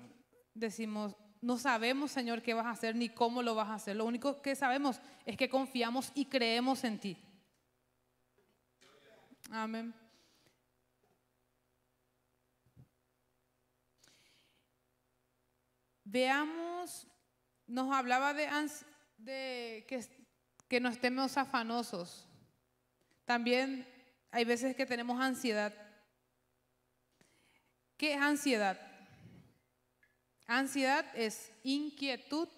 decimos, 0.55 1.15
no 1.41 1.57
sabemos, 1.57 2.11
Señor, 2.11 2.41
qué 2.41 2.55
vas 2.55 2.65
a 2.65 2.71
hacer 2.71 2.95
ni 2.95 3.09
cómo 3.09 3.43
lo 3.43 3.53
vas 3.53 3.69
a 3.69 3.75
hacer. 3.75 3.95
Lo 3.95 4.05
único 4.05 4.41
que 4.41 4.55
sabemos 4.55 4.99
es 5.25 5.37
que 5.37 5.49
confiamos 5.49 6.11
y 6.15 6.25
creemos 6.25 6.83
en 6.83 6.99
ti. 6.99 7.17
Amén. 9.51 10.00
Veamos, 16.11 17.07
nos 17.67 17.95
hablaba 17.95 18.33
de, 18.33 19.85
que, 19.87 20.05
que 20.67 20.81
no 20.81 20.89
estemos 20.89 21.37
afanosos. 21.37 22.27
También 23.23 23.87
hay 24.29 24.43
veces 24.43 24.75
que 24.75 24.85
tenemos 24.85 25.21
ansiedad. 25.21 25.73
¿Qué 27.95 28.15
es 28.15 28.21
ansiedad? 28.21 28.77
Ansiedad 30.47 31.05
es 31.15 31.49
inquietud, 31.63 32.49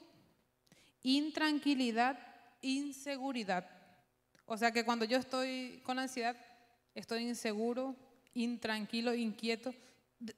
intranquilidad, 1.03 2.17
inseguridad. 2.60 3.69
O 4.48 4.57
sea 4.57 4.72
que 4.72 4.83
cuando 4.83 5.05
yo 5.05 5.19
estoy 5.19 5.79
con 5.83 6.00
ansiedad, 6.00 6.36
estoy 6.95 7.22
inseguro, 7.22 7.95
intranquilo, 8.33 9.13
inquieto. 9.13 9.75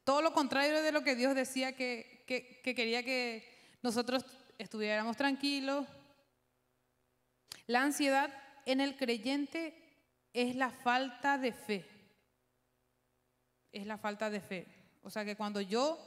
Todo 0.04 0.22
lo 0.22 0.34
contrario 0.34 0.82
de 0.82 0.92
lo 0.92 1.02
que 1.02 1.16
Dios 1.16 1.34
decía 1.34 1.78
que, 1.78 2.15
que, 2.26 2.62
quería 2.64 3.04
que 3.04 3.78
nosotros 3.82 4.26
estuviéramos 4.58 5.16
tranquilos. 5.18 5.86
La 7.68 7.82
ansiedad 7.82 8.34
en 8.66 8.82
el 8.82 8.96
creyente 8.96 9.74
es 10.34 10.56
la 10.56 10.70
falta 10.70 11.38
de 11.38 11.52
fe. 11.52 11.86
Es 13.72 13.86
la 13.86 13.98
falta 13.98 14.30
de 14.30 14.42
fe. 14.42 14.68
O 15.04 15.10
sea 15.10 15.24
que 15.24 15.36
cuando 15.36 15.62
yo 15.62 16.00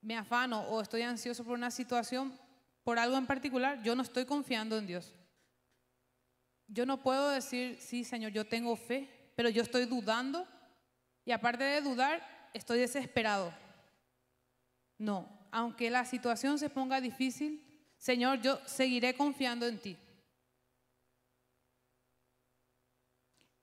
me 0.00 0.16
afano 0.16 0.62
o 0.68 0.80
estoy 0.80 1.02
ansioso 1.02 1.44
por 1.44 1.54
una 1.54 1.70
situación, 1.70 2.38
por 2.84 2.98
algo 2.98 3.16
en 3.16 3.26
particular, 3.26 3.82
yo 3.82 3.94
no 3.94 4.02
estoy 4.02 4.24
confiando 4.24 4.78
en 4.78 4.86
Dios. 4.86 5.14
Yo 6.68 6.86
no 6.86 7.02
puedo 7.02 7.30
decir, 7.30 7.78
sí, 7.80 8.04
Señor, 8.04 8.32
yo 8.32 8.46
tengo 8.46 8.76
fe, 8.76 9.08
pero 9.36 9.48
yo 9.48 9.62
estoy 9.62 9.86
dudando 9.86 10.46
y 11.24 11.32
aparte 11.32 11.64
de 11.64 11.80
dudar, 11.80 12.50
estoy 12.54 12.80
desesperado. 12.80 13.52
No, 15.02 15.28
aunque 15.50 15.90
la 15.90 16.04
situación 16.04 16.60
se 16.60 16.70
ponga 16.70 17.00
difícil, 17.00 17.60
Señor, 17.98 18.40
yo 18.40 18.60
seguiré 18.66 19.16
confiando 19.16 19.66
en 19.66 19.80
ti. 19.80 19.98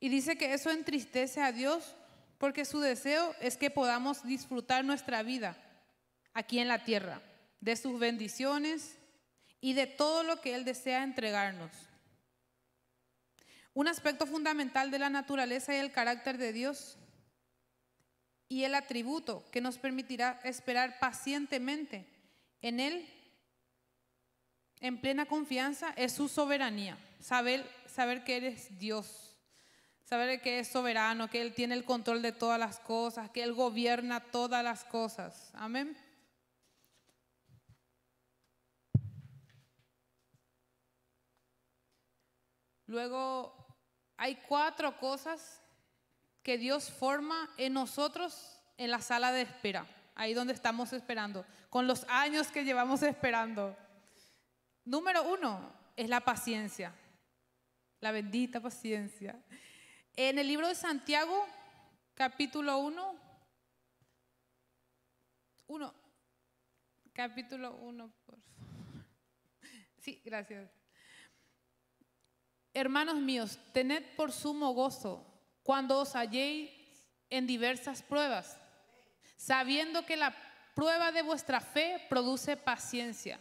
Y 0.02 0.10
dice 0.10 0.38
que 0.38 0.54
eso 0.54 0.70
entristece 0.70 1.42
a 1.42 1.54
Dios 1.54 1.96
porque 2.40 2.66
su 2.66 2.82
deseo 2.82 3.34
es 3.40 3.56
que 3.56 3.70
podamos 3.70 4.22
disfrutar 4.26 4.84
nuestra 4.84 5.24
vida 5.24 5.56
aquí 6.34 6.60
en 6.60 6.68
la 6.68 6.84
tierra, 6.84 7.22
de 7.62 7.78
sus 7.78 7.98
bendiciones 7.98 8.98
y 9.62 9.76
de 9.76 9.88
todo 9.88 10.24
lo 10.24 10.42
que 10.42 10.56
Él 10.56 10.66
desea 10.66 11.06
entregarnos. 11.06 11.72
Un 13.74 13.88
aspecto 13.88 14.28
fundamental 14.28 14.92
de 14.92 15.00
la 15.00 15.10
naturaleza 15.10 15.74
y 15.74 15.78
el 15.78 15.94
carácter 15.94 16.38
de 16.38 16.52
Dios 16.52 16.98
y 18.50 18.64
el 18.64 18.74
atributo 18.74 19.46
que 19.52 19.62
nos 19.62 19.78
permitirá 19.78 20.42
esperar 20.44 20.98
pacientemente 21.00 22.06
en 22.62 22.80
Él 22.80 23.08
en 24.82 25.00
plena 25.00 25.26
confianza 25.26 25.94
es 25.96 26.14
su 26.14 26.28
soberanía. 26.28 26.98
Saber, 27.20 27.70
saber 27.86 28.24
que 28.24 28.38
eres 28.38 28.80
Dios, 28.80 29.38
saber 30.04 30.42
que 30.42 30.60
es 30.60 30.70
soberano, 30.70 31.30
que 31.30 31.42
Él 31.42 31.54
tiene 31.54 31.76
el 31.76 31.86
control 31.86 32.22
de 32.22 32.32
todas 32.32 32.60
las 32.60 32.80
cosas, 32.80 33.30
que 33.30 33.44
Él 33.44 33.54
gobierna 33.54 34.20
todas 34.20 34.64
las 34.64 34.84
cosas. 34.86 35.52
Amén. 35.54 35.98
Luego 42.88 43.54
hay 44.18 44.36
cuatro 44.48 44.98
cosas 44.98 45.62
que 46.44 46.58
Dios 46.58 46.90
forma 46.90 47.50
en 47.58 47.74
nosotros 47.74 48.60
en 48.78 48.92
la 48.92 49.02
sala 49.02 49.32
de 49.32 49.42
espera, 49.42 49.86
ahí 50.16 50.34
donde 50.34 50.54
estamos 50.54 50.94
esperando, 50.94 51.46
con 51.70 51.86
los 51.86 52.06
años 52.08 52.48
que 52.48 52.64
llevamos 52.64 53.04
esperando. 53.04 53.76
Número 54.86 55.24
uno 55.24 55.74
es 55.96 56.10
la 56.10 56.22
paciencia, 56.22 56.94
la 58.00 58.12
bendita 58.12 58.62
paciencia. 58.62 59.40
En 60.16 60.40
el 60.40 60.48
libro 60.48 60.68
de 60.68 60.76
Santiago, 60.76 61.46
capítulo 62.14 62.78
1, 62.80 63.16
1, 65.68 65.94
capítulo 67.14 67.76
1, 67.76 68.12
por 68.26 68.40
favor. 68.42 69.06
Sí, 70.00 70.22
gracias. 70.24 70.72
Hermanos 72.74 73.18
míos, 73.18 73.60
tened 73.74 74.04
por 74.16 74.32
sumo 74.32 74.72
gozo 74.74 75.29
cuando 75.70 76.00
os 76.00 76.16
halléis 76.16 76.72
en 77.30 77.46
diversas 77.46 78.02
pruebas, 78.02 78.58
sabiendo 79.38 80.04
que 80.04 80.18
la 80.18 80.36
prueba 80.74 81.12
de 81.12 81.22
vuestra 81.22 81.62
fe 81.62 82.04
produce 82.10 82.58
paciencia. 82.58 83.40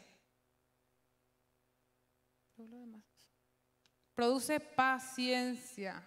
Produce 4.14 4.60
paciencia. 4.60 6.04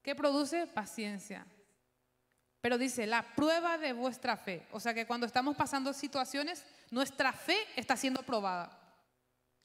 ¿Qué 0.00 0.14
produce? 0.14 0.68
Paciencia. 0.68 1.44
Pero 2.60 2.78
dice, 2.78 3.04
la 3.04 3.34
prueba 3.34 3.76
de 3.78 3.92
vuestra 3.92 4.36
fe. 4.36 4.64
O 4.70 4.78
sea 4.78 4.94
que 4.94 5.08
cuando 5.08 5.26
estamos 5.26 5.56
pasando 5.56 5.92
situaciones, 5.92 6.64
nuestra 6.92 7.32
fe 7.32 7.56
está 7.74 7.96
siendo 7.96 8.22
probada. 8.22 8.80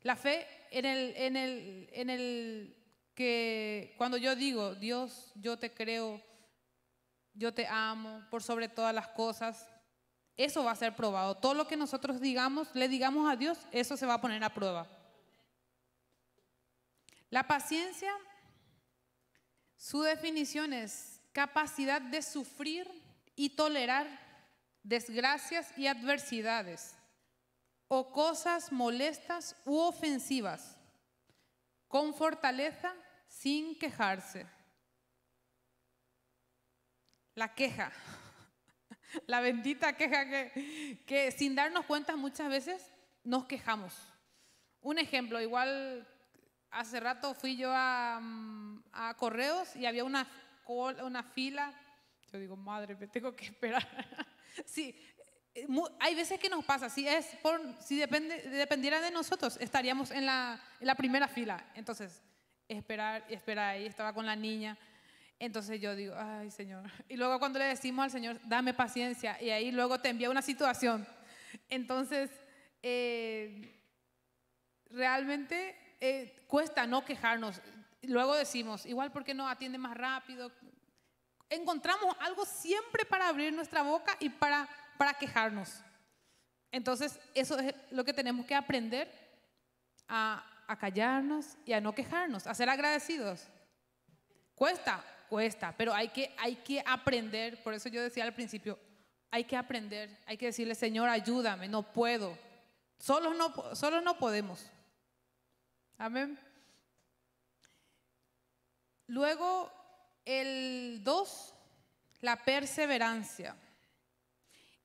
La 0.02 0.16
fe 0.16 0.48
en 0.72 0.86
el, 0.86 1.16
en 1.16 1.38
el, 1.38 1.90
en 1.94 2.10
el 2.10 2.79
que 3.20 3.96
cuando 3.98 4.16
yo 4.16 4.34
digo, 4.34 4.76
Dios, 4.76 5.34
yo 5.36 5.60
te 5.60 5.74
creo, 5.74 6.24
yo 7.34 7.54
te 7.54 7.68
amo 7.68 8.26
por 8.32 8.42
sobre 8.42 8.70
todas 8.70 8.96
las 8.96 9.10
cosas, 9.10 9.68
eso 10.38 10.64
va 10.64 10.72
a 10.72 10.76
ser 10.78 10.96
probado. 10.96 11.36
Todo 11.36 11.54
lo 11.54 11.68
que 11.68 11.76
nosotros 11.76 12.22
digamos, 12.22 12.74
le 12.74 12.88
digamos 12.88 13.30
a 13.30 13.36
Dios, 13.36 13.58
eso 13.74 13.98
se 13.98 14.06
va 14.06 14.14
a 14.14 14.22
poner 14.22 14.42
a 14.42 14.54
prueba. 14.54 14.88
La 17.30 17.46
paciencia, 17.46 18.14
su 19.76 20.02
definición 20.02 20.72
es 20.72 21.20
capacidad 21.34 22.02
de 22.02 22.22
sufrir 22.22 22.90
y 23.36 23.50
tolerar 23.50 24.08
desgracias 24.82 25.78
y 25.78 25.88
adversidades 25.88 26.96
o 27.90 28.14
cosas 28.14 28.72
molestas 28.72 29.58
u 29.66 29.78
ofensivas 29.78 30.78
con 31.90 32.14
fortaleza 32.14 32.96
sin 33.30 33.78
quejarse. 33.78 34.46
La 37.36 37.54
queja, 37.54 37.94
la 39.28 39.40
bendita 39.40 39.96
queja 39.96 40.28
que, 40.28 41.04
que 41.06 41.32
sin 41.32 41.56
darnos 41.56 41.86
cuenta 41.86 42.18
muchas 42.18 42.50
veces 42.50 42.92
nos 43.24 43.46
quejamos. 43.46 43.96
Un 44.82 44.98
ejemplo, 44.98 45.40
igual 45.40 46.06
hace 46.72 47.00
rato 47.00 47.34
fui 47.34 47.56
yo 47.56 47.72
a, 47.72 48.20
mm, 48.22 48.84
a 48.92 49.14
Correos 49.16 49.76
y 49.76 49.86
había 49.86 50.04
una, 50.04 50.28
una 50.68 51.24
fila. 51.24 51.74
Yo 52.32 52.40
digo, 52.40 52.58
madre, 52.58 52.96
me 52.96 53.08
tengo 53.08 53.36
que 53.36 53.46
esperar. 53.46 53.88
sí, 54.66 54.96
eh, 55.54 55.68
hay 56.00 56.16
veces 56.16 56.40
que 56.40 56.50
nos 56.50 56.66
pasa, 56.66 56.90
si, 56.90 57.08
es 57.08 57.38
si 57.86 58.00
dependiera 58.00 59.02
de 59.02 59.12
nosotros, 59.12 59.58
estaríamos 59.62 60.12
en 60.12 60.26
la, 60.26 60.62
en 60.80 60.88
la 60.88 60.96
primera 60.96 61.28
fila. 61.28 61.72
Entonces, 61.74 62.22
esperar 62.70 63.26
y 63.30 63.34
esperar, 63.34 63.80
y 63.80 63.86
estaba 63.86 64.14
con 64.14 64.26
la 64.26 64.36
niña. 64.36 64.78
Entonces 65.40 65.82
yo 65.82 65.96
digo, 65.96 66.16
ay 66.18 66.52
Señor. 66.52 66.84
Y 67.08 67.18
luego 67.18 67.40
cuando 67.40 67.60
le 67.60 67.66
decimos 67.66 68.04
al 68.04 68.12
Señor, 68.12 68.40
dame 68.46 68.74
paciencia, 68.74 69.42
y 69.42 69.50
ahí 69.50 69.72
luego 69.72 70.00
te 70.00 70.10
envía 70.10 70.30
una 70.30 70.42
situación. 70.42 71.06
Entonces, 71.70 72.30
eh, 72.82 73.76
realmente 74.92 75.76
eh, 76.00 76.44
cuesta 76.48 76.86
no 76.86 77.04
quejarnos. 77.04 77.62
Luego 78.04 78.36
decimos, 78.36 78.86
igual 78.86 79.12
porque 79.12 79.34
no 79.34 79.48
atiende 79.48 79.78
más 79.78 79.98
rápido. 79.98 80.52
Encontramos 81.50 82.16
algo 82.20 82.46
siempre 82.46 83.06
para 83.06 83.28
abrir 83.28 83.52
nuestra 83.54 83.82
boca 83.82 84.16
y 84.20 84.30
para, 84.30 84.70
para 84.98 85.14
quejarnos. 85.16 85.82
Entonces, 86.72 87.20
eso 87.34 87.58
es 87.58 87.74
lo 87.92 88.06
que 88.06 88.14
tenemos 88.14 88.46
que 88.46 88.56
aprender 88.56 89.12
a, 90.08 90.44
a 90.70 90.78
callarnos 90.78 91.58
y 91.66 91.74
a 91.74 91.82
no 91.82 91.96
quejarnos, 91.96 92.46
a 92.46 92.54
ser 92.54 92.70
agradecidos. 92.70 93.48
Cuesta, 94.54 95.04
cuesta, 95.28 95.74
pero 95.76 95.92
hay 95.92 96.10
que, 96.10 96.32
hay 96.38 96.58
que 96.58 96.84
aprender. 96.86 97.62
Por 97.64 97.74
eso 97.74 97.90
yo 97.90 98.04
decía 98.04 98.24
al 98.24 98.36
principio, 98.36 98.78
hay 99.32 99.46
que 99.46 99.58
aprender, 99.58 100.16
hay 100.28 100.38
que 100.38 100.46
decirle, 100.46 100.76
Señor, 100.76 101.10
ayúdame, 101.10 101.68
no 101.68 101.92
puedo. 101.92 102.38
Solos 103.00 103.36
no, 103.36 103.76
solo 103.76 104.00
no 104.02 104.20
podemos. 104.20 104.64
Amén. 105.98 106.40
Luego, 109.08 109.72
el 110.24 111.02
2, 111.04 111.56
la 112.22 112.46
perseverancia. 112.46 113.56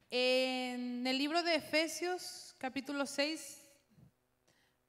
En 0.08 1.06
el 1.06 1.18
libro 1.18 1.42
de 1.42 1.56
Efesios, 1.56 2.54
capítulo 2.56 3.04
6, 3.04 3.63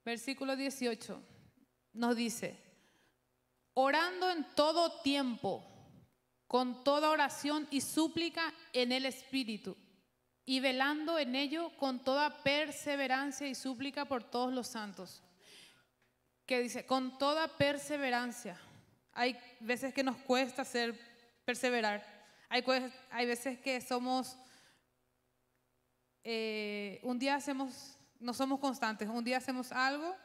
versículo 0.06 0.56
18, 0.56 1.22
nos 1.94 2.15
dice, 2.15 2.56
orando 3.74 4.30
en 4.30 4.46
todo 4.56 5.02
tiempo, 5.02 5.65
con 6.48 6.84
toda 6.84 7.10
oración 7.10 7.68
y 7.72 7.82
súplica 7.82 8.54
en 8.72 8.91
el 8.91 9.06
Espíritu, 9.06 9.76
y 10.46 10.60
velando 10.60 11.18
en 11.18 11.36
ello 11.36 11.76
con 11.78 12.04
toda 12.04 12.44
perseverancia 12.44 13.48
y 13.48 13.56
súplica 13.56 14.06
por 14.06 14.24
todos 14.24 14.54
los 14.54 14.68
santos 14.68 15.24
que 16.46 16.62
dice, 16.62 16.86
con 16.86 17.18
toda 17.18 17.48
perseverancia. 17.58 18.60
Hay 19.13 19.38
veces 19.60 19.94
que 19.94 20.04
nos 20.04 20.18
cuesta 20.18 20.63
ser 20.63 20.98
perseverar. 21.44 22.06
Hay, 22.50 22.63
hay 23.10 23.26
veces 23.26 23.60
que 23.60 23.82
somos, 23.82 24.38
eh, 26.24 27.00
un 27.04 27.18
día 27.18 27.36
hacemos, 27.36 27.95
no 28.26 28.34
somos 28.34 28.60
constantes, 28.60 29.08
un 29.08 29.24
día 29.24 29.38
hacemos 29.38 29.72
algo, 29.72 30.16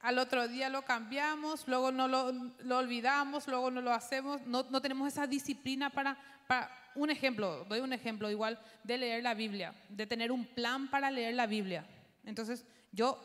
al 0.00 0.18
otro 0.18 0.48
día 0.48 0.70
lo 0.70 0.82
cambiamos, 0.82 1.68
luego 1.68 1.92
no 1.92 2.08
lo, 2.08 2.32
lo 2.32 2.78
olvidamos, 2.78 3.46
luego 3.46 3.70
no 3.70 3.82
lo 3.82 3.92
hacemos, 3.92 4.40
no, 4.46 4.64
no 4.70 4.80
tenemos 4.80 5.06
esa 5.06 5.26
disciplina 5.26 5.90
para, 5.90 6.16
para, 6.48 6.70
un 6.94 7.10
ejemplo, 7.10 7.66
doy 7.66 7.80
un 7.80 7.92
ejemplo 7.92 8.30
igual 8.30 8.58
de 8.84 8.96
leer 8.96 9.22
la 9.22 9.34
Biblia, 9.34 9.74
de 9.90 10.06
tener 10.06 10.32
un 10.32 10.46
plan 10.46 10.88
para 10.88 11.10
leer 11.10 11.34
la 11.34 11.46
Biblia. 11.46 11.86
Entonces, 12.24 12.64
yo 12.90 13.20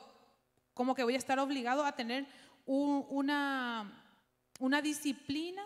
como 0.74 0.94
que 0.94 1.04
voy 1.04 1.16
a 1.16 1.18
estar 1.18 1.40
obligado 1.40 1.86
a 1.86 1.94
tener 1.94 2.28
una, 2.66 4.04
una 4.60 4.82
disciplina, 4.82 5.66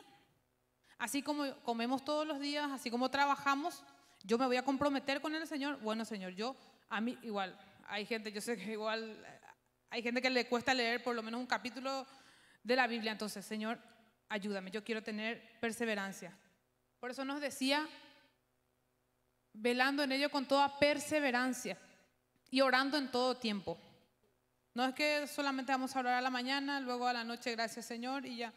así 0.99 1.23
como 1.23 1.51
comemos 1.63 2.05
todos 2.05 2.27
los 2.27 2.39
días, 2.39 2.69
así 2.71 2.91
como 2.91 3.09
trabajamos, 3.09 3.83
yo 4.23 4.37
me 4.37 4.45
voy 4.45 4.57
a 4.57 4.63
comprometer 4.63 5.19
con 5.19 5.33
el 5.33 5.47
Señor. 5.47 5.79
Bueno, 5.79 6.05
Señor, 6.05 6.33
yo 6.33 6.55
a 6.89 7.01
mí 7.01 7.17
igual, 7.23 7.57
hay 7.87 8.05
gente, 8.05 8.31
yo 8.31 8.41
sé 8.41 8.57
que 8.57 8.71
igual 8.71 9.17
hay 9.89 10.03
gente 10.03 10.21
que 10.21 10.29
le 10.29 10.47
cuesta 10.47 10.73
leer 10.73 11.01
por 11.01 11.15
lo 11.15 11.23
menos 11.23 11.39
un 11.39 11.47
capítulo 11.47 12.05
de 12.63 12.75
la 12.75 12.87
Biblia. 12.87 13.11
Entonces, 13.11 13.45
Señor, 13.45 13.79
ayúdame, 14.27 14.71
yo 14.71 14.83
quiero 14.83 15.01
tener 15.01 15.59
perseverancia. 15.59 16.37
Por 16.99 17.11
eso 17.11 17.25
nos 17.25 17.41
decía, 17.41 17.87
velando 19.53 20.03
en 20.03 20.11
ello 20.11 20.29
con 20.29 20.47
toda 20.47 20.77
perseverancia 20.77 21.77
y 22.51 22.61
orando 22.61 22.97
en 22.97 23.09
todo 23.09 23.37
tiempo. 23.37 23.77
No 24.73 24.85
es 24.85 24.93
que 24.93 25.27
solamente 25.27 25.71
vamos 25.71 25.95
a 25.95 25.99
orar 25.99 26.13
a 26.15 26.21
la 26.21 26.29
mañana, 26.29 26.79
luego 26.79 27.07
a 27.07 27.13
la 27.13 27.23
noche, 27.23 27.51
gracias 27.51 27.85
Señor, 27.85 28.25
y 28.25 28.37
ya. 28.37 28.53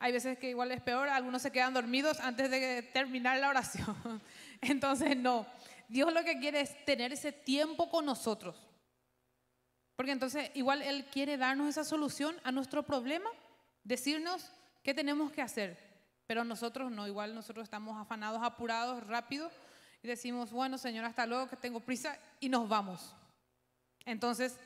Hay 0.00 0.10
veces 0.10 0.36
que 0.36 0.50
igual 0.50 0.72
es 0.72 0.80
peor, 0.80 1.08
algunos 1.08 1.42
se 1.42 1.52
quedan 1.52 1.74
dormidos 1.74 2.18
antes 2.18 2.50
de 2.50 2.82
terminar 2.92 3.38
la 3.38 3.50
oración. 3.50 4.20
Entonces, 4.60 5.16
no. 5.16 5.46
Dios 5.92 6.12
lo 6.12 6.24
que 6.24 6.38
quiere 6.38 6.60
es 6.60 6.84
tener 6.84 7.12
ese 7.12 7.32
tiempo 7.32 7.90
con 7.90 8.06
nosotros. 8.06 8.56
Porque 9.94 10.12
entonces 10.12 10.50
igual 10.54 10.82
Él 10.82 11.04
quiere 11.12 11.36
darnos 11.36 11.68
esa 11.68 11.84
solución 11.84 12.34
a 12.44 12.50
nuestro 12.50 12.82
problema, 12.82 13.28
decirnos 13.84 14.50
qué 14.82 14.94
tenemos 14.94 15.30
que 15.30 15.42
hacer. 15.42 15.78
Pero 16.26 16.44
nosotros 16.44 16.90
no, 16.90 17.06
igual 17.06 17.34
nosotros 17.34 17.64
estamos 17.64 18.00
afanados, 18.00 18.42
apurados, 18.42 19.06
rápido 19.06 19.50
y 20.02 20.08
decimos, 20.08 20.50
bueno 20.50 20.78
Señor, 20.78 21.04
hasta 21.04 21.26
luego 21.26 21.48
que 21.48 21.56
tengo 21.56 21.80
prisa 21.80 22.18
y 22.40 22.48
nos 22.48 22.68
vamos. 22.68 23.14
Entonces, 24.04 24.56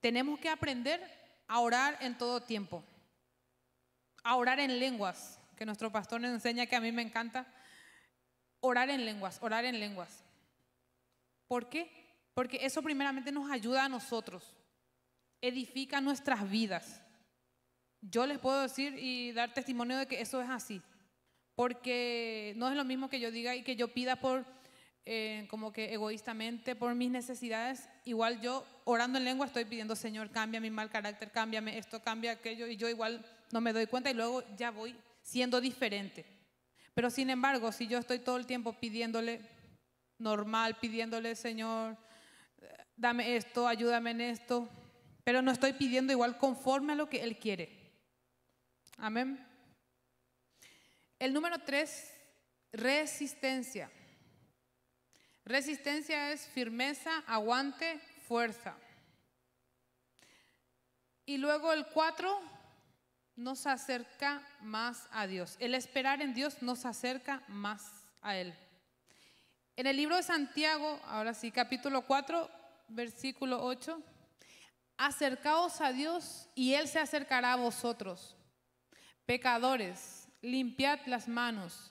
tenemos 0.00 0.38
que 0.38 0.48
aprender 0.48 1.02
a 1.48 1.58
orar 1.60 1.98
en 2.00 2.16
todo 2.16 2.40
tiempo 2.40 2.82
a 4.22 4.36
orar 4.36 4.60
en 4.60 4.78
lenguas, 4.78 5.38
que 5.56 5.66
nuestro 5.66 5.90
pastor 5.90 6.20
nos 6.20 6.30
enseña 6.30 6.66
que 6.66 6.76
a 6.76 6.80
mí 6.80 6.92
me 6.92 7.02
encanta. 7.02 7.46
Orar 8.60 8.90
en 8.90 9.04
lenguas, 9.04 9.38
orar 9.42 9.64
en 9.64 9.80
lenguas. 9.80 10.24
¿Por 11.52 11.68
qué? 11.68 11.90
Porque 12.32 12.60
eso 12.62 12.80
primeramente 12.80 13.30
nos 13.30 13.50
ayuda 13.50 13.84
a 13.84 13.88
nosotros, 13.90 14.42
edifica 15.42 16.00
nuestras 16.00 16.50
vidas. 16.50 17.02
Yo 18.00 18.26
les 18.26 18.38
puedo 18.38 18.62
decir 18.62 18.96
y 18.98 19.32
dar 19.32 19.52
testimonio 19.52 19.98
de 19.98 20.06
que 20.06 20.22
eso 20.22 20.40
es 20.40 20.48
así, 20.48 20.80
porque 21.54 22.54
no 22.56 22.70
es 22.70 22.74
lo 22.74 22.86
mismo 22.86 23.10
que 23.10 23.20
yo 23.20 23.30
diga 23.30 23.54
y 23.54 23.62
que 23.64 23.76
yo 23.76 23.88
pida 23.88 24.16
por, 24.16 24.46
eh, 25.04 25.46
como 25.50 25.74
que 25.74 25.92
egoístamente, 25.92 26.74
por 26.74 26.94
mis 26.94 27.10
necesidades. 27.10 27.86
Igual 28.06 28.40
yo 28.40 28.64
orando 28.86 29.18
en 29.18 29.24
lengua 29.24 29.44
estoy 29.44 29.66
pidiendo, 29.66 29.94
Señor, 29.94 30.30
cambia 30.30 30.58
mi 30.58 30.70
mal 30.70 30.88
carácter, 30.88 31.30
cámbiame 31.32 31.76
esto, 31.76 32.02
cambia 32.02 32.32
aquello, 32.32 32.66
y 32.66 32.78
yo 32.78 32.88
igual 32.88 33.26
no 33.50 33.60
me 33.60 33.74
doy 33.74 33.86
cuenta 33.88 34.10
y 34.10 34.14
luego 34.14 34.42
ya 34.56 34.70
voy 34.70 34.96
siendo 35.20 35.60
diferente. 35.60 36.24
Pero 36.94 37.10
sin 37.10 37.28
embargo, 37.28 37.72
si 37.72 37.88
yo 37.88 37.98
estoy 37.98 38.20
todo 38.20 38.38
el 38.38 38.46
tiempo 38.46 38.72
pidiéndole 38.72 39.42
normal, 40.22 40.78
pidiéndole, 40.78 41.34
Señor, 41.34 41.96
dame 42.96 43.36
esto, 43.36 43.66
ayúdame 43.66 44.12
en 44.12 44.20
esto, 44.20 44.68
pero 45.24 45.42
no 45.42 45.50
estoy 45.50 45.72
pidiendo 45.72 46.12
igual 46.12 46.38
conforme 46.38 46.92
a 46.92 46.96
lo 46.96 47.08
que 47.08 47.22
Él 47.22 47.38
quiere. 47.38 47.92
Amén. 48.96 49.44
El 51.18 51.32
número 51.32 51.58
tres, 51.58 52.12
resistencia. 52.72 53.90
Resistencia 55.44 56.32
es 56.32 56.46
firmeza, 56.46 57.18
aguante, 57.26 57.98
fuerza. 58.26 58.76
Y 61.26 61.38
luego 61.38 61.72
el 61.72 61.86
cuatro, 61.86 62.40
nos 63.36 63.66
acerca 63.66 64.46
más 64.60 65.08
a 65.10 65.26
Dios. 65.26 65.56
El 65.58 65.74
esperar 65.74 66.20
en 66.20 66.34
Dios 66.34 66.62
nos 66.62 66.84
acerca 66.84 67.42
más 67.48 68.04
a 68.20 68.36
Él. 68.36 68.54
En 69.74 69.86
el 69.86 69.96
libro 69.96 70.16
de 70.16 70.22
Santiago, 70.22 71.00
ahora 71.06 71.32
sí, 71.32 71.50
capítulo 71.50 72.02
4, 72.02 72.50
versículo 72.88 73.64
8, 73.64 74.02
acercaos 74.98 75.80
a 75.80 75.92
Dios 75.92 76.48
y 76.54 76.74
Él 76.74 76.88
se 76.88 76.98
acercará 76.98 77.54
a 77.54 77.56
vosotros. 77.56 78.36
Pecadores, 79.24 80.28
limpiad 80.42 80.98
las 81.06 81.26
manos 81.26 81.90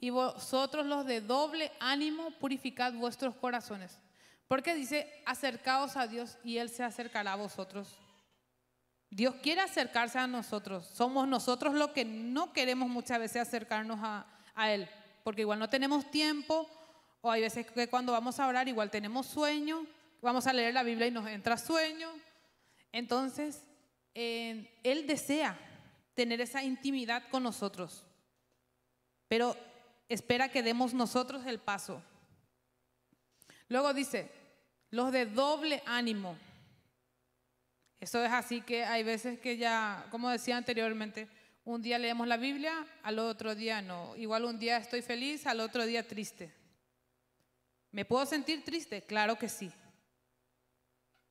y 0.00 0.10
vosotros 0.10 0.86
los 0.86 1.06
de 1.06 1.20
doble 1.20 1.70
ánimo, 1.78 2.32
purificad 2.32 2.94
vuestros 2.94 3.36
corazones. 3.36 4.00
Porque 4.48 4.74
dice, 4.74 5.22
acercaos 5.24 5.96
a 5.96 6.08
Dios 6.08 6.36
y 6.42 6.56
Él 6.56 6.68
se 6.68 6.82
acercará 6.82 7.34
a 7.34 7.36
vosotros. 7.36 7.96
Dios 9.08 9.36
quiere 9.36 9.60
acercarse 9.60 10.18
a 10.18 10.26
nosotros. 10.26 10.84
Somos 10.86 11.28
nosotros 11.28 11.74
los 11.74 11.90
que 11.90 12.04
no 12.04 12.52
queremos 12.52 12.88
muchas 12.88 13.20
veces 13.20 13.42
acercarnos 13.42 14.00
a, 14.02 14.26
Él, 14.72 14.88
porque 15.22 15.42
igual 15.42 15.58
no 15.58 15.70
tenemos 15.70 16.10
tiempo, 16.10 16.68
o 17.20 17.30
hay 17.30 17.42
veces 17.42 17.66
que 17.66 17.88
cuando 17.88 18.12
vamos 18.12 18.40
a 18.40 18.46
orar 18.46 18.68
igual 18.68 18.90
tenemos 18.90 19.26
sueño, 19.26 19.86
vamos 20.22 20.46
a 20.46 20.52
leer 20.52 20.74
la 20.74 20.82
Biblia 20.82 21.06
y 21.06 21.10
nos 21.10 21.28
entra 21.28 21.58
sueño. 21.58 22.10
Entonces, 22.92 23.62
Él 24.14 25.06
desea 25.06 25.58
tener 26.14 26.40
esa 26.40 26.62
intimidad 26.62 27.28
con 27.30 27.42
nosotros, 27.42 28.04
pero 29.28 29.56
espera 30.08 30.48
que 30.48 30.62
demos 30.62 30.92
nosotros 30.92 31.46
el 31.46 31.58
paso. 31.58 32.02
Luego 33.68 33.94
dice, 33.94 34.30
los 34.90 35.12
de 35.12 35.26
doble 35.26 35.82
ánimo. 35.86 36.36
Eso 38.00 38.24
es 38.24 38.32
así 38.32 38.62
que 38.62 38.84
hay 38.84 39.02
veces 39.02 39.38
que 39.38 39.56
ya, 39.56 40.06
como 40.10 40.30
decía 40.30 40.56
anteriormente, 40.56 41.28
un 41.64 41.82
día 41.82 41.98
leemos 41.98 42.26
la 42.26 42.38
Biblia, 42.38 42.86
al 43.02 43.18
otro 43.18 43.54
día 43.54 43.82
no. 43.82 44.16
Igual 44.16 44.46
un 44.46 44.58
día 44.58 44.78
estoy 44.78 45.02
feliz, 45.02 45.46
al 45.46 45.60
otro 45.60 45.84
día 45.84 46.08
triste. 46.08 46.50
¿Me 47.92 48.04
puedo 48.04 48.24
sentir 48.26 48.64
triste? 48.64 49.02
Claro 49.02 49.36
que 49.36 49.48
sí. 49.48 49.72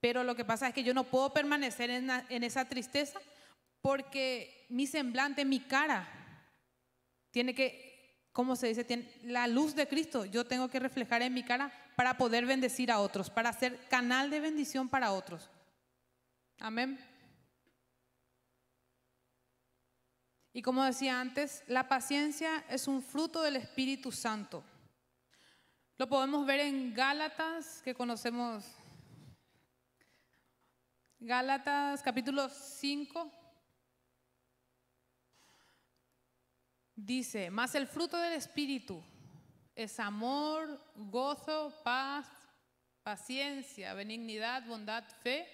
Pero 0.01 0.23
lo 0.23 0.35
que 0.35 0.45
pasa 0.45 0.67
es 0.67 0.73
que 0.73 0.83
yo 0.83 0.93
no 0.93 1.05
puedo 1.05 1.33
permanecer 1.33 1.89
en, 1.89 2.43
esa 2.43 2.65
tristeza 2.65 3.19
porque 3.81 4.65
mi 4.69 4.87
semblante, 4.87 5.45
mi 5.45 5.59
cara, 5.61 6.07
tiene 7.31 7.53
que, 7.53 8.29
¿cómo 8.31 8.55
se 8.55 8.67
dice? 8.67 8.83
Tiene, 8.83 9.11
la 9.23 9.47
luz 9.47 9.75
de 9.75 9.87
Cristo 9.87 10.25
yo 10.25 10.45
tengo 10.45 10.69
que 10.69 10.79
reflejar 10.79 11.21
en 11.21 11.33
mi 11.33 11.43
cara 11.43 11.71
para 11.95 12.17
poder 12.17 12.45
bendecir 12.45 12.91
a 12.91 12.99
otros, 12.99 13.29
para 13.29 13.51
ser 13.53 13.77
canal 13.89 14.29
de 14.29 14.39
bendición 14.39 14.87
para 14.89 15.11
otros. 15.11 15.49
Amén. 16.59 16.99
Y 20.53 20.61
como 20.61 20.83
decía 20.83 21.19
antes, 21.19 21.63
la 21.67 21.87
paciencia 21.87 22.65
es 22.69 22.87
un 22.87 23.01
fruto 23.01 23.41
del 23.43 23.57
Espíritu 23.57 24.11
Santo. 24.11 24.63
Lo 25.99 26.07
podemos 26.07 26.45
ver 26.45 26.61
en 26.61 26.93
Gálatas, 26.93 27.81
que 27.83 27.93
conocemos. 27.93 28.63
Gálatas 31.19 32.01
capítulo 32.01 32.47
5. 32.47 33.29
Dice, 36.95 37.51
más 37.51 37.75
el 37.75 37.85
fruto 37.85 38.15
del 38.15 38.31
Espíritu 38.31 39.03
es 39.75 39.99
amor, 39.99 40.81
gozo, 40.95 41.77
paz, 41.83 42.27
paciencia, 43.03 43.93
benignidad, 43.93 44.65
bondad, 44.67 45.03
fe 45.21 45.45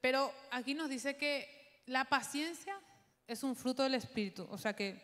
pero 0.00 0.32
aquí 0.52 0.74
nos 0.74 0.88
dice 0.88 1.16
que 1.16 1.82
la 1.86 2.04
paciencia 2.04 2.78
es 3.26 3.42
un 3.42 3.56
fruto 3.56 3.82
del 3.82 3.94
Espíritu, 3.94 4.46
o 4.48 4.58
sea 4.58 4.76
que 4.76 4.96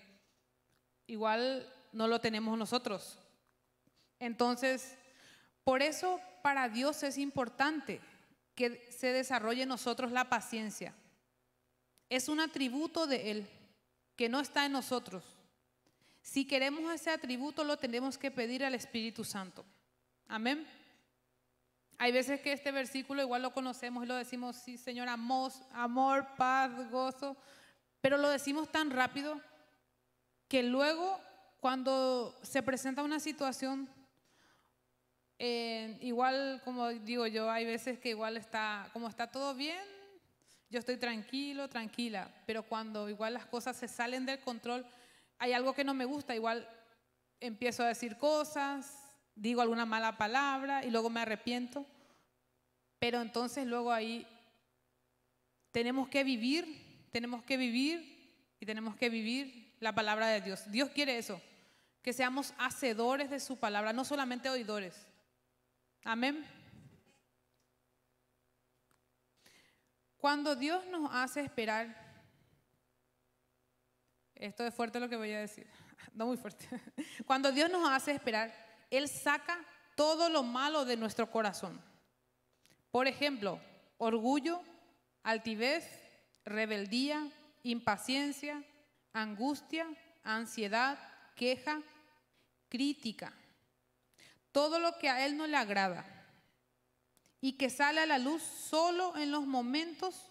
igual 1.08 1.66
no 1.92 2.08
lo 2.08 2.20
tenemos 2.20 2.56
nosotros. 2.58 3.18
Entonces, 4.18 4.96
por 5.64 5.82
eso 5.82 6.20
para 6.42 6.68
Dios 6.68 7.02
es 7.02 7.18
importante 7.18 8.00
que 8.54 8.90
se 8.90 9.12
desarrolle 9.12 9.62
en 9.62 9.68
nosotros 9.68 10.12
la 10.12 10.28
paciencia. 10.28 10.94
Es 12.08 12.28
un 12.28 12.40
atributo 12.40 13.06
de 13.06 13.30
Él 13.30 13.48
que 14.16 14.28
no 14.28 14.40
está 14.40 14.66
en 14.66 14.72
nosotros. 14.72 15.24
Si 16.22 16.44
queremos 16.44 16.92
ese 16.92 17.10
atributo, 17.10 17.64
lo 17.64 17.78
tenemos 17.78 18.18
que 18.18 18.30
pedir 18.30 18.64
al 18.64 18.74
Espíritu 18.74 19.24
Santo. 19.24 19.64
Amén. 20.28 20.66
Hay 21.98 22.12
veces 22.12 22.40
que 22.40 22.52
este 22.52 22.72
versículo 22.72 23.22
igual 23.22 23.42
lo 23.42 23.52
conocemos 23.52 24.04
y 24.04 24.06
lo 24.06 24.14
decimos, 24.14 24.56
sí, 24.56 24.78
Señor, 24.78 25.08
amor, 25.08 26.26
paz, 26.36 26.90
gozo, 26.90 27.36
pero 28.00 28.16
lo 28.16 28.28
decimos 28.28 28.70
tan 28.70 28.90
rápido 28.90 29.40
que 30.48 30.62
luego 30.62 31.20
cuando 31.60 32.38
se 32.42 32.62
presenta 32.62 33.02
una 33.02 33.20
situación, 33.20 33.88
eh, 35.38 35.98
igual 36.00 36.60
como 36.64 36.88
digo 36.88 37.26
yo, 37.26 37.50
hay 37.50 37.66
veces 37.66 37.98
que 37.98 38.10
igual 38.10 38.36
está, 38.36 38.88
como 38.92 39.08
está 39.08 39.30
todo 39.30 39.54
bien, 39.54 39.84
yo 40.70 40.78
estoy 40.78 40.96
tranquilo, 40.96 41.68
tranquila, 41.68 42.32
pero 42.46 42.62
cuando 42.62 43.08
igual 43.08 43.34
las 43.34 43.46
cosas 43.46 43.76
se 43.76 43.88
salen 43.88 44.24
del 44.24 44.40
control, 44.40 44.86
hay 45.38 45.52
algo 45.52 45.74
que 45.74 45.84
no 45.84 45.94
me 45.94 46.04
gusta, 46.04 46.34
igual 46.34 46.68
empiezo 47.40 47.82
a 47.82 47.88
decir 47.88 48.16
cosas, 48.16 49.10
digo 49.34 49.60
alguna 49.60 49.86
mala 49.86 50.16
palabra 50.16 50.84
y 50.84 50.90
luego 50.90 51.10
me 51.10 51.20
arrepiento. 51.20 51.84
Pero 52.98 53.20
entonces 53.20 53.66
luego 53.66 53.92
ahí 53.92 54.26
tenemos 55.72 56.08
que 56.08 56.22
vivir, 56.22 57.08
tenemos 57.10 57.42
que 57.42 57.56
vivir 57.56 58.54
y 58.60 58.66
tenemos 58.66 58.94
que 58.96 59.08
vivir 59.08 59.74
la 59.80 59.94
palabra 59.94 60.28
de 60.28 60.42
Dios. 60.42 60.70
Dios 60.70 60.90
quiere 60.90 61.16
eso, 61.18 61.40
que 62.02 62.12
seamos 62.12 62.54
hacedores 62.58 63.30
de 63.30 63.40
su 63.40 63.58
palabra, 63.58 63.92
no 63.92 64.04
solamente 64.04 64.48
oidores. 64.48 65.06
Amén. 66.04 66.46
Cuando 70.16 70.54
Dios 70.54 70.86
nos 70.86 71.10
hace 71.12 71.40
esperar, 71.40 71.96
esto 74.34 74.66
es 74.66 74.74
fuerte 74.74 75.00
lo 75.00 75.08
que 75.08 75.16
voy 75.16 75.32
a 75.32 75.40
decir, 75.40 75.66
no 76.14 76.26
muy 76.26 76.36
fuerte. 76.36 76.68
Cuando 77.26 77.52
Dios 77.52 77.70
nos 77.70 77.88
hace 77.90 78.12
esperar, 78.12 78.52
Él 78.90 79.08
saca 79.08 79.58
todo 79.94 80.28
lo 80.28 80.42
malo 80.42 80.84
de 80.84 80.96
nuestro 80.96 81.30
corazón. 81.30 81.80
Por 82.90 83.06
ejemplo, 83.06 83.60
orgullo, 83.98 84.62
altivez, 85.22 85.84
rebeldía, 86.44 87.30
impaciencia, 87.62 88.64
angustia, 89.12 89.86
ansiedad, 90.22 90.98
queja, 91.40 91.80
crítica. 92.68 93.32
Todo 94.52 94.78
lo 94.78 94.98
que 94.98 95.08
a 95.08 95.24
Él 95.24 95.38
no 95.38 95.46
le 95.46 95.56
agrada 95.56 96.04
y 97.40 97.54
que 97.54 97.70
sale 97.70 98.02
a 98.02 98.04
la 98.06 98.18
luz 98.18 98.42
solo 98.42 99.16
en 99.16 99.30
los 99.30 99.46
momentos 99.46 100.30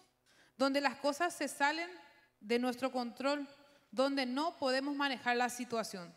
donde 0.56 0.80
las 0.80 0.94
cosas 1.00 1.34
se 1.34 1.48
salen 1.48 1.90
de 2.38 2.60
nuestro 2.60 2.92
control, 2.92 3.48
donde 3.90 4.24
no 4.24 4.56
podemos 4.56 4.94
manejar 4.94 5.36
la 5.36 5.48
situación. 5.48 6.14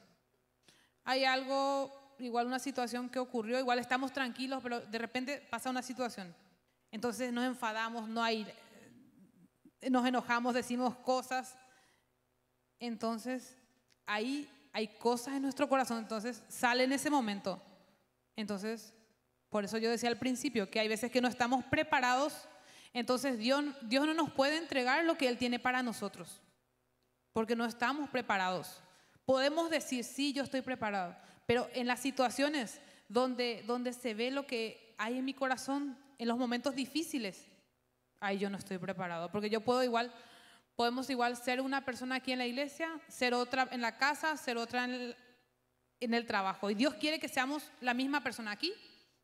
Hay 1.06 1.25
algo, 1.25 2.15
igual 2.19 2.45
una 2.45 2.60
situación 2.60 3.10
que 3.10 3.17
ocurrió, 3.17 3.58
igual 3.58 3.79
estamos 3.79 4.13
tranquilos, 4.13 4.62
pero 4.62 4.79
de 4.82 4.97
repente 4.99 5.39
pasa 5.49 5.71
una 5.71 5.82
situación. 5.82 6.36
Entonces 6.91 7.34
nos 7.34 7.45
enfadamos, 7.45 8.08
no 8.08 8.21
hay, 8.21 8.45
nos 9.89 10.06
enojamos, 10.06 10.53
decimos 10.53 10.95
cosas. 10.97 11.58
Entonces 12.77 13.58
ahí 14.06 14.47
hay 14.73 14.88
cosas 14.88 15.36
en 15.36 15.43
nuestro 15.43 15.69
corazón, 15.69 15.99
entonces 15.99 16.43
sale 16.49 16.83
en 16.83 16.91
ese 16.91 17.09
momento. 17.09 17.62
Entonces 18.36 18.93
por 19.53 19.63
eso 19.63 19.77
yo 19.77 19.91
decía 19.91 20.09
al 20.09 20.17
principio 20.17 20.67
que 20.67 20.79
hay 20.79 20.88
veces 20.88 21.12
que 21.12 21.21
no 21.21 21.27
estamos 21.27 21.63
preparados, 21.65 22.49
entonces 22.91 23.38
Dios, 23.38 23.63
Dios 23.83 24.07
no 24.07 24.15
nos 24.15 24.31
puede 24.31 24.57
entregar 24.57 25.05
lo 25.05 25.15
que 25.15 25.27
Él 25.27 25.38
tiene 25.38 25.59
para 25.59 25.83
nosotros, 25.83 26.41
porque 27.33 27.55
no 27.55 27.63
estamos 27.63 28.09
preparados. 28.09 28.81
Podemos 29.25 29.69
decir, 29.69 30.03
sí, 30.05 30.33
yo 30.33 30.41
estoy 30.41 30.63
preparado, 30.63 31.15
pero 31.45 31.69
en 31.75 31.86
las 31.86 31.99
situaciones 31.99 32.81
donde, 33.07 33.63
donde 33.67 33.93
se 33.93 34.15
ve 34.15 34.31
lo 34.31 34.47
que 34.47 34.95
hay 34.97 35.19
en 35.19 35.25
mi 35.25 35.36
corazón, 35.36 35.99
en 36.17 36.27
los 36.27 36.39
momentos 36.39 36.73
difíciles, 36.73 37.45
ahí 38.19 38.39
yo 38.39 38.49
no 38.49 38.57
estoy 38.57 38.79
preparado, 38.79 39.31
porque 39.31 39.51
yo 39.51 39.62
puedo 39.62 39.83
igual, 39.83 40.12
podemos 40.75 41.09
igual 41.09 41.38
ser 41.38 41.62
una 41.62 41.86
persona 41.86 42.15
aquí 42.15 42.31
en 42.31 42.39
la 42.39 42.45
iglesia, 42.45 42.89
ser 43.07 43.33
otra 43.33 43.67
en 43.71 43.81
la 43.81 43.97
casa, 43.97 44.36
ser 44.38 44.57
otra 44.57 44.86
en 44.86 46.13
el, 46.13 46.25
trabajo. 46.25 46.69
Y 46.69 46.75
Dios 46.75 46.95
quiere 46.95 47.19
que 47.19 47.29
seamos 47.29 47.71
la 47.81 47.93
misma 47.93 48.21
persona 48.21 48.51
aquí 48.51 48.73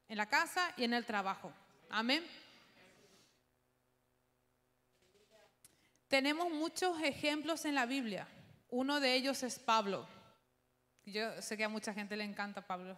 en 0.07 0.17
la 0.17 0.27
casa 0.27 0.73
y 0.77 0.83
en 0.83 0.93
el 0.93 1.05
trabajo. 1.05 1.51
Amén. 1.89 2.25
Tenemos 6.07 6.49
muchos 6.51 7.01
ejemplos 7.01 7.65
en 7.65 7.75
la 7.75 7.85
Biblia. 7.85 8.27
Uno 8.69 8.99
de 8.99 9.13
ellos 9.13 9.43
es 9.43 9.59
Pablo. 9.59 10.07
Yo 11.05 11.41
sé 11.41 11.57
que 11.57 11.63
a 11.63 11.69
mucha 11.69 11.93
gente 11.93 12.15
le 12.15 12.23
encanta 12.23 12.65
Pablo. 12.65 12.97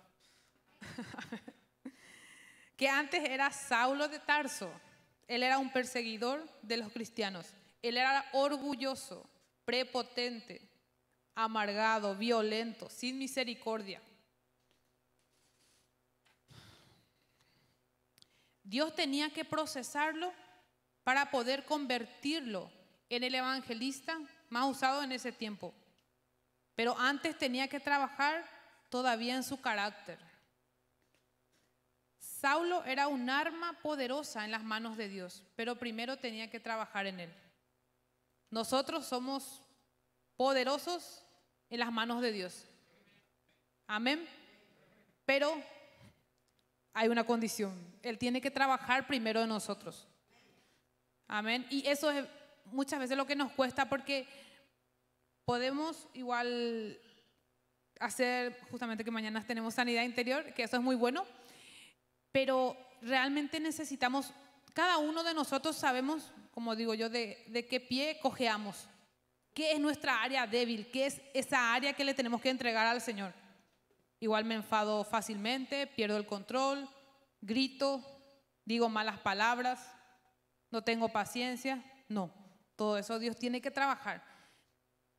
que 2.77 2.89
antes 2.89 3.23
era 3.23 3.51
Saulo 3.51 4.07
de 4.07 4.19
Tarso. 4.19 4.71
Él 5.27 5.43
era 5.43 5.57
un 5.57 5.71
perseguidor 5.71 6.47
de 6.61 6.77
los 6.77 6.91
cristianos. 6.91 7.53
Él 7.81 7.97
era 7.97 8.29
orgulloso, 8.33 9.27
prepotente, 9.65 10.61
amargado, 11.35 12.15
violento, 12.15 12.89
sin 12.89 13.17
misericordia. 13.17 14.01
Dios 18.63 18.95
tenía 18.95 19.31
que 19.31 19.43
procesarlo 19.43 20.31
para 21.03 21.31
poder 21.31 21.65
convertirlo 21.65 22.71
en 23.09 23.23
el 23.23 23.35
evangelista 23.35 24.17
más 24.49 24.69
usado 24.69 25.03
en 25.03 25.11
ese 25.11 25.31
tiempo. 25.31 25.73
Pero 26.75 26.97
antes 26.97 27.37
tenía 27.37 27.67
que 27.67 27.79
trabajar 27.79 28.45
todavía 28.89 29.35
en 29.35 29.43
su 29.43 29.59
carácter. 29.59 30.19
Saulo 32.17 32.83
era 32.85 33.07
un 33.07 33.29
arma 33.29 33.73
poderosa 33.81 34.45
en 34.45 34.51
las 34.51 34.63
manos 34.63 34.97
de 34.97 35.09
Dios, 35.09 35.43
pero 35.55 35.75
primero 35.75 36.17
tenía 36.17 36.49
que 36.49 36.59
trabajar 36.59 37.07
en 37.07 37.19
él. 37.19 37.33
Nosotros 38.51 39.05
somos 39.05 39.61
poderosos 40.35 41.23
en 41.69 41.79
las 41.79 41.91
manos 41.91 42.21
de 42.21 42.31
Dios. 42.31 42.65
Amén. 43.87 44.27
Pero 45.25 45.51
hay 46.93 47.07
una 47.07 47.25
condición. 47.25 47.73
Él 48.03 48.17
tiene 48.17 48.41
que 48.41 48.51
trabajar 48.51 49.07
primero 49.07 49.41
en 49.41 49.49
nosotros. 49.49 50.07
Amén. 51.27 51.65
Y 51.69 51.87
eso 51.87 52.11
es 52.11 52.25
muchas 52.65 52.99
veces 52.99 53.17
lo 53.17 53.25
que 53.25 53.35
nos 53.35 53.51
cuesta 53.53 53.87
porque 53.87 54.27
podemos 55.45 56.07
igual 56.13 56.99
hacer, 57.99 58.59
justamente 58.69 59.03
que 59.03 59.11
mañana 59.11 59.45
tenemos 59.45 59.75
sanidad 59.75 60.03
interior, 60.03 60.53
que 60.53 60.63
eso 60.63 60.77
es 60.77 60.81
muy 60.81 60.95
bueno, 60.95 61.25
pero 62.31 62.75
realmente 63.01 63.59
necesitamos, 63.59 64.33
cada 64.73 64.97
uno 64.97 65.23
de 65.23 65.33
nosotros 65.33 65.75
sabemos, 65.75 66.31
como 66.51 66.75
digo 66.75 66.93
yo, 66.93 67.09
de, 67.09 67.43
de 67.47 67.65
qué 67.65 67.79
pie 67.79 68.19
cojeamos, 68.21 68.87
qué 69.53 69.71
es 69.73 69.79
nuestra 69.79 70.21
área 70.21 70.45
débil, 70.45 70.89
qué 70.91 71.07
es 71.07 71.21
esa 71.33 71.73
área 71.73 71.93
que 71.93 72.03
le 72.03 72.13
tenemos 72.13 72.41
que 72.41 72.49
entregar 72.49 72.87
al 72.87 73.01
Señor. 73.01 73.33
Igual 74.19 74.45
me 74.45 74.55
enfado 74.55 75.03
fácilmente, 75.03 75.87
pierdo 75.87 76.17
el 76.17 76.27
control, 76.27 76.87
grito, 77.41 78.03
digo 78.65 78.87
malas 78.87 79.19
palabras, 79.19 79.93
no 80.69 80.83
tengo 80.83 81.09
paciencia. 81.09 81.83
No, 82.07 82.31
todo 82.75 82.97
eso 82.97 83.19
Dios 83.19 83.37
tiene 83.37 83.61
que 83.61 83.71
trabajar. 83.71 84.23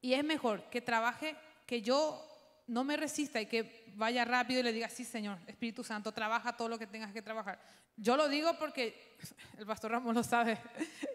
Y 0.00 0.14
es 0.14 0.24
mejor 0.24 0.68
que 0.70 0.80
trabaje, 0.80 1.36
que 1.66 1.82
yo 1.82 2.28
no 2.66 2.84
me 2.84 2.96
resista 2.96 3.40
y 3.40 3.46
que 3.46 3.92
vaya 3.94 4.24
rápido 4.24 4.60
y 4.60 4.62
le 4.62 4.72
diga, 4.72 4.88
sí 4.88 5.04
Señor, 5.04 5.38
Espíritu 5.46 5.84
Santo, 5.84 6.12
trabaja 6.12 6.56
todo 6.56 6.68
lo 6.68 6.78
que 6.78 6.86
tengas 6.86 7.12
que 7.12 7.22
trabajar. 7.22 7.60
Yo 7.96 8.16
lo 8.16 8.28
digo 8.28 8.58
porque 8.58 9.16
el 9.58 9.66
pastor 9.66 9.92
Ramos 9.92 10.14
lo 10.14 10.22
sabe, 10.22 10.58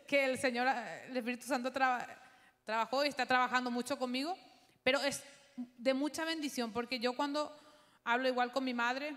que 0.07 0.25
el 0.25 0.37
Señor, 0.37 0.67
el 1.09 1.17
Espíritu 1.17 1.45
Santo 1.45 1.71
trabajó 1.71 3.05
y 3.05 3.09
está 3.09 3.25
trabajando 3.25 3.69
mucho 3.69 3.99
conmigo, 3.99 4.37
pero 4.83 5.01
es 5.01 5.23
de 5.55 5.93
mucha 5.93 6.23
bendición 6.23 6.71
porque 6.71 6.99
yo 6.99 7.15
cuando 7.15 7.55
hablo 8.03 8.27
igual 8.27 8.51
con 8.51 8.63
mi 8.63 8.73
madre, 8.73 9.15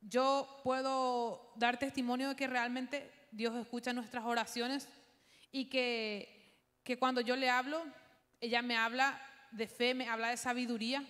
yo 0.00 0.60
puedo 0.64 1.52
dar 1.56 1.78
testimonio 1.78 2.30
de 2.30 2.36
que 2.36 2.48
realmente 2.48 3.10
Dios 3.30 3.54
escucha 3.56 3.92
nuestras 3.92 4.24
oraciones 4.24 4.88
y 5.52 5.66
que, 5.66 6.80
que 6.82 6.98
cuando 6.98 7.20
yo 7.20 7.36
le 7.36 7.48
hablo, 7.48 7.84
ella 8.40 8.62
me 8.62 8.76
habla 8.76 9.20
de 9.52 9.68
fe, 9.68 9.94
me 9.94 10.08
habla 10.08 10.30
de 10.30 10.36
sabiduría. 10.36 11.04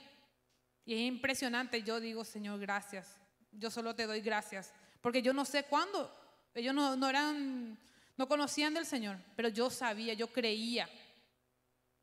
Y 0.85 0.95
es 0.95 1.01
impresionante, 1.01 1.83
yo 1.83 2.01
digo, 2.01 2.25
Señor, 2.25 2.61
gracias. 2.61 3.17
Yo 3.53 3.71
solo 3.71 3.95
te 3.95 4.07
doy 4.07 4.21
gracias. 4.21 4.75
Porque 5.01 5.23
yo 5.23 5.33
no 5.33 5.45
sé 5.45 5.65
cuándo. 5.65 6.13
Ellos 6.55 6.75
no, 6.75 6.97
no 6.97 7.09
eran, 7.09 7.79
no 8.17 8.29
conocían 8.29 8.75
del 8.75 8.87
Señor, 8.87 9.19
pero 9.37 9.49
yo 9.49 9.71
sabía, 9.71 10.15
yo 10.15 10.33
creía. 10.33 10.89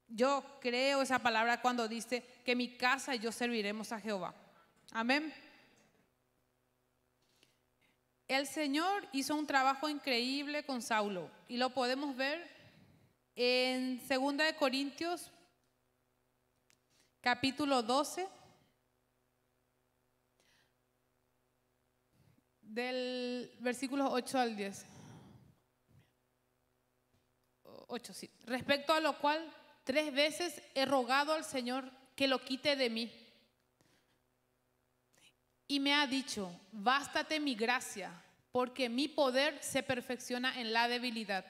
Yo 0.08 0.44
creo 0.60 1.02
esa 1.02 1.20
palabra 1.20 1.62
cuando 1.62 1.88
dice 1.88 2.26
que 2.44 2.56
mi 2.56 2.76
casa 2.78 3.16
y 3.16 3.20
yo 3.20 3.32
serviremos 3.32 3.92
a 3.92 4.00
Jehová. 4.00 4.34
Amén. 4.92 5.34
El 8.28 8.48
Señor 8.48 9.08
hizo 9.12 9.36
un 9.36 9.48
trabajo 9.48 9.90
increíble 9.90 10.64
con 10.64 10.82
Saulo 10.82 11.30
y 11.48 11.58
lo 11.58 11.72
podemos 11.72 12.16
ver 12.16 12.48
en 13.36 14.00
2 14.08 14.38
de 14.38 14.56
Corintios 14.56 15.32
capítulo 17.22 17.82
12 17.82 18.28
del 22.62 23.52
versículo 23.60 24.12
8 24.12 24.40
al 24.40 24.56
10. 24.56 24.99
8, 27.90 28.14
sí. 28.14 28.30
Respecto 28.46 28.94
a 28.94 29.00
lo 29.00 29.18
cual 29.20 29.54
tres 29.84 30.14
veces 30.14 30.62
he 30.74 30.86
rogado 30.86 31.34
al 31.34 31.44
Señor 31.44 31.92
que 32.16 32.28
lo 32.28 32.44
quite 32.44 32.76
de 32.76 32.90
mí 32.90 33.12
y 35.72 35.80
me 35.80 35.94
ha 35.94 36.08
dicho, 36.08 36.52
bástate 36.72 37.40
mi 37.40 37.54
gracia, 37.54 38.12
porque 38.52 38.90
mi 38.90 39.08
poder 39.08 39.62
se 39.62 39.84
perfecciona 39.84 40.60
en 40.60 40.74
la 40.74 40.88
debilidad. 40.88 41.46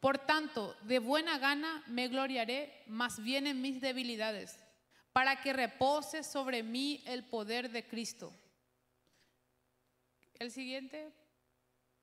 Por 0.00 0.16
tanto, 0.16 0.74
de 0.82 0.98
buena 0.98 1.38
gana 1.38 1.84
me 1.88 2.08
gloriaré 2.08 2.82
más 2.86 3.22
bien 3.22 3.46
en 3.46 3.60
mis 3.60 3.82
debilidades, 3.82 4.58
para 5.12 5.42
que 5.42 5.52
repose 5.52 6.22
sobre 6.22 6.62
mí 6.62 7.02
el 7.04 7.22
poder 7.22 7.70
de 7.70 7.86
Cristo. 7.86 8.32
El 10.38 10.50
siguiente, 10.50 11.12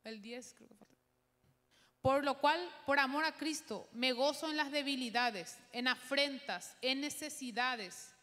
el 0.03 0.21
10, 0.21 0.53
creo 0.53 0.69
que 0.69 0.75
falta. 0.75 0.94
Por 2.05 2.23
lo 2.23 2.39
cual, 2.39 2.59
por 2.85 2.99
amor 2.99 3.25
a 3.25 3.31
Cristo, 3.31 3.89
me 3.91 4.11
gozo 4.11 4.51
en 4.51 4.57
las 4.57 4.71
debilidades, 4.71 5.57
en 5.71 5.87
afrentas, 5.87 6.77
en 6.83 7.01
necesidades 7.01 8.15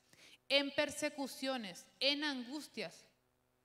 en 0.48 0.70
persecuciones, 0.70 1.86
en 1.98 2.24
angustias, 2.24 3.06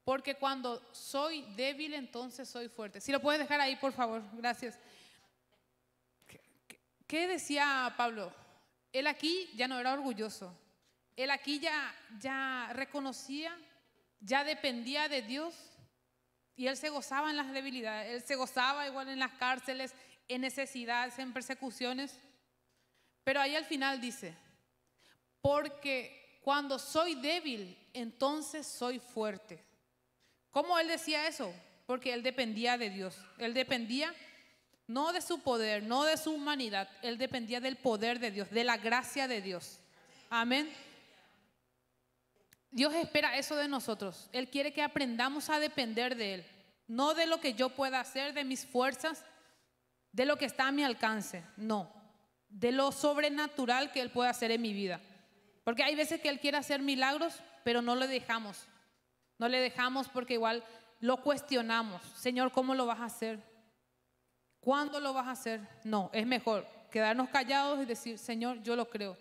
porque 0.06 0.36
cuando 0.36 0.82
soy 0.94 1.42
débil 1.58 1.94
entonces 1.94 2.48
soy 2.48 2.70
fuerte. 2.70 3.02
Si 3.02 3.12
lo 3.12 3.22
puedes 3.22 3.42
dejar 3.42 3.60
ahí, 3.60 3.76
por 3.76 3.92
favor, 3.92 4.24
gracias. 4.34 4.80
¿Qué, 7.06 7.28
decía 7.28 7.94
Pablo? 7.98 8.34
Él 8.94 9.06
aquí 9.06 9.50
ya 9.54 9.68
no 9.68 9.78
era 9.78 9.92
orgulloso. 9.92 10.58
Él 11.18 11.30
aquí 11.30 11.60
ya, 11.60 11.94
ya 12.22 12.70
reconocía, 12.72 13.54
ya 14.22 14.46
dependía 14.46 15.10
de 15.10 15.24
Dios 15.24 15.54
y 16.56 16.68
él 16.68 16.78
se 16.78 16.90
gozaba 16.90 17.30
en 17.30 17.36
las 17.36 17.52
debilidades. 17.52 18.14
Él 18.14 18.26
se 18.26 18.36
gozaba 18.36 18.88
igual 18.88 19.10
en 19.10 19.20
las 19.20 19.34
cárceles, 19.34 19.94
en 20.28 20.42
necesidades, 20.42 21.18
en 21.20 21.34
persecuciones. 21.34 22.20
Pero 23.24 23.42
ahí 23.42 23.56
al 23.56 23.66
final 23.66 24.00
dice, 24.00 24.34
porque 25.42 26.40
cuando 26.42 26.80
soy 26.80 27.16
débil, 27.16 27.78
entonces 27.94 28.66
soy 28.66 29.00
fuerte. 29.00 29.64
¿Cómo 30.52 30.80
él 30.80 30.88
decía 30.88 31.28
eso? 31.28 31.54
Porque 31.86 32.14
él 32.14 32.24
dependía 32.24 32.78
de 32.78 32.90
Dios. 32.90 33.18
Él 33.38 33.54
dependía 33.54 34.14
no 34.88 35.12
de 35.12 35.22
su 35.22 35.40
poder, 35.40 35.84
no 35.84 36.06
de 36.06 36.18
su 36.18 36.32
humanidad. 36.32 36.90
Él 37.02 37.18
dependía 37.18 37.60
del 37.60 37.76
poder 37.76 38.20
de 38.20 38.32
Dios, 38.32 38.50
de 38.50 38.64
la 38.64 38.78
gracia 38.78 39.28
de 39.28 39.42
Dios. 39.42 39.80
Amén. 40.30 40.72
Dios 42.72 42.94
espera 42.96 43.38
eso 43.38 43.56
de 43.56 43.68
nosotros. 43.68 44.30
Él 44.32 44.50
quiere 44.50 44.74
que 44.74 44.82
aprendamos 44.82 45.50
a 45.50 45.60
depender 45.60 46.16
de 46.16 46.36
Él. 46.36 46.46
No 46.88 47.14
de 47.14 47.26
lo 47.26 47.42
que 47.42 47.54
yo 47.54 47.70
pueda 47.70 48.00
hacer, 48.00 48.34
de 48.34 48.46
mis 48.46 48.66
fuerzas, 48.66 49.26
de 50.18 50.26
lo 50.26 50.36
que 50.36 50.46
está 50.46 50.68
a 50.68 50.72
mi 50.72 50.84
alcance. 50.84 51.44
No. 51.58 51.94
De 52.50 52.72
lo 52.72 52.92
sobrenatural 52.92 53.92
que 53.92 54.02
Él 54.02 54.10
puede 54.10 54.32
hacer 54.32 54.50
en 54.50 54.64
mi 54.64 54.74
vida. 54.74 55.00
Porque 55.64 55.84
hay 55.84 55.94
veces 55.94 56.20
que 56.20 56.28
Él 56.28 56.40
quiere 56.40 56.58
hacer 56.58 56.82
milagros, 56.82 57.36
pero 57.64 57.84
no 57.84 57.96
le 57.96 58.08
dejamos. 58.08 58.66
No 59.38 59.48
le 59.48 59.60
dejamos 59.60 60.10
porque 60.10 60.34
igual 60.34 60.64
lo 61.02 61.18
cuestionamos. 61.18 62.02
Señor, 62.16 62.52
¿cómo 62.52 62.74
lo 62.74 62.88
vas 62.88 63.00
a 63.00 63.06
hacer? 63.06 63.44
¿Cuándo 64.60 65.00
lo 65.00 65.14
vas 65.14 65.28
a 65.28 65.32
hacer? 65.32 65.62
No, 65.84 66.10
es 66.12 66.26
mejor 66.26 66.66
quedarnos 66.90 67.30
callados 67.30 67.84
y 67.84 67.86
decir, 67.86 68.18
Señor, 68.18 68.64
yo 68.64 68.76
lo 68.76 68.90
creo. 68.90 69.16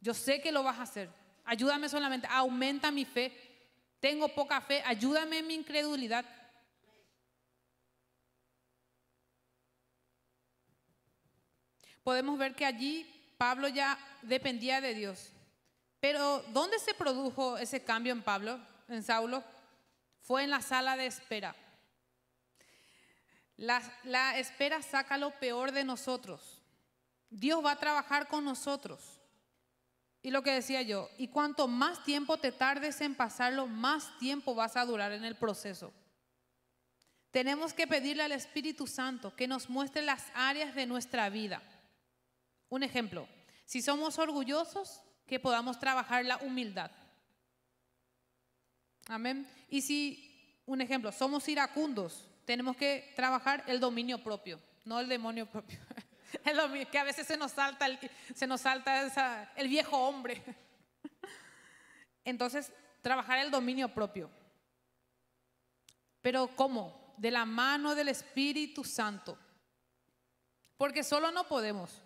Yo 0.00 0.14
sé 0.14 0.40
que 0.40 0.52
lo 0.52 0.62
vas 0.62 0.78
a 0.78 0.82
hacer. 0.82 1.10
Ayúdame 1.44 1.88
solamente, 1.88 2.28
aumenta 2.30 2.92
mi 2.92 3.04
fe. 3.04 3.32
Tengo 3.98 4.28
poca 4.28 4.60
fe, 4.60 4.84
ayúdame 4.86 5.38
en 5.38 5.48
mi 5.48 5.54
incredulidad. 5.54 6.24
Podemos 12.06 12.38
ver 12.38 12.54
que 12.54 12.64
allí 12.64 13.04
Pablo 13.36 13.66
ya 13.66 13.98
dependía 14.22 14.80
de 14.80 14.94
Dios. 14.94 15.32
Pero 15.98 16.40
¿dónde 16.52 16.78
se 16.78 16.94
produjo 16.94 17.58
ese 17.58 17.82
cambio 17.82 18.12
en 18.12 18.22
Pablo, 18.22 18.60
en 18.86 19.02
Saulo? 19.02 19.42
Fue 20.20 20.44
en 20.44 20.50
la 20.50 20.62
sala 20.62 20.96
de 20.96 21.06
espera. 21.06 21.56
La, 23.56 24.38
espera 24.38 24.82
saca 24.82 25.18
lo 25.18 25.32
peor 25.40 25.72
de 25.72 25.82
nosotros. 25.82 26.62
Dios 27.28 27.64
va 27.64 27.72
a 27.72 27.80
trabajar 27.80 28.28
con 28.28 28.44
nosotros. 28.44 29.18
Y 30.22 30.30
lo 30.30 30.42
que 30.42 30.52
decía 30.52 30.82
yo, 30.82 31.10
y 31.18 31.26
cuanto 31.26 31.66
más 31.66 32.04
tiempo 32.04 32.36
te 32.36 32.52
tardes 32.52 33.00
en 33.00 33.16
pasarlo, 33.16 33.66
más 33.66 34.16
tiempo 34.20 34.54
vas 34.54 34.76
a 34.76 34.84
durar 34.84 35.10
en 35.10 35.24
el 35.24 35.34
proceso. 35.34 35.92
Tenemos 37.32 37.72
que 37.72 37.88
pedirle 37.88 38.22
al 38.22 38.30
Espíritu 38.30 38.86
Santo 38.86 39.34
que 39.34 39.48
nos 39.48 39.68
muestre 39.68 40.02
las 40.02 40.22
áreas 40.34 40.72
de 40.76 40.86
nuestra 40.86 41.28
vida. 41.30 41.60
Un 42.68 42.82
ejemplo, 42.82 43.28
si 43.64 43.82
somos 43.82 44.18
orgullosos, 44.18 45.02
que 45.26 45.40
podamos 45.40 45.78
trabajar 45.78 46.24
la 46.24 46.36
humildad. 46.38 46.90
Amén. 49.08 49.48
Y 49.68 49.82
si, 49.82 50.62
un 50.66 50.80
ejemplo, 50.80 51.12
somos 51.12 51.48
iracundos, 51.48 52.28
tenemos 52.44 52.76
que 52.76 53.12
trabajar 53.16 53.64
el 53.66 53.80
dominio 53.80 54.22
propio, 54.22 54.60
no 54.84 55.00
el 55.00 55.08
demonio 55.08 55.46
propio. 55.46 55.78
El 56.44 56.86
que 56.88 56.98
a 56.98 57.04
veces 57.04 57.26
se 57.26 57.36
nos 57.36 57.52
salta, 57.52 57.86
el, 57.86 57.98
el 59.56 59.68
viejo 59.68 59.96
hombre. 59.96 60.42
Entonces, 62.24 62.72
trabajar 63.00 63.38
el 63.38 63.50
dominio 63.50 63.88
propio. 63.88 64.28
Pero 66.20 66.54
¿cómo? 66.54 67.14
De 67.16 67.30
la 67.30 67.44
mano 67.44 67.94
del 67.94 68.08
Espíritu 68.08 68.84
Santo. 68.84 69.38
Porque 70.76 71.04
solo 71.04 71.30
no 71.30 71.46
podemos. 71.48 72.02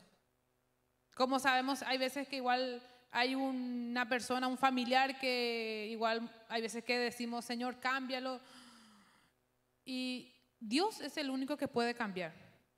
Como 1.15 1.39
sabemos, 1.39 1.83
hay 1.83 1.99
veces 1.99 2.27
que 2.29 2.37
igual 2.37 2.83
hay 3.13 3.35
una 3.35 4.09
persona, 4.09 4.47
un 4.47 4.57
familiar 4.59 5.19
que 5.19 5.89
igual 5.91 6.31
hay 6.49 6.63
veces 6.63 6.85
que 6.85 6.99
decimos, 6.99 7.45
Señor, 7.45 7.79
cámbialo. 7.81 8.41
Y 9.85 10.33
Dios 10.61 11.01
es 11.01 11.17
el 11.17 11.31
único 11.31 11.57
que 11.57 11.69
puede 11.69 11.95
cambiar. 11.95 12.33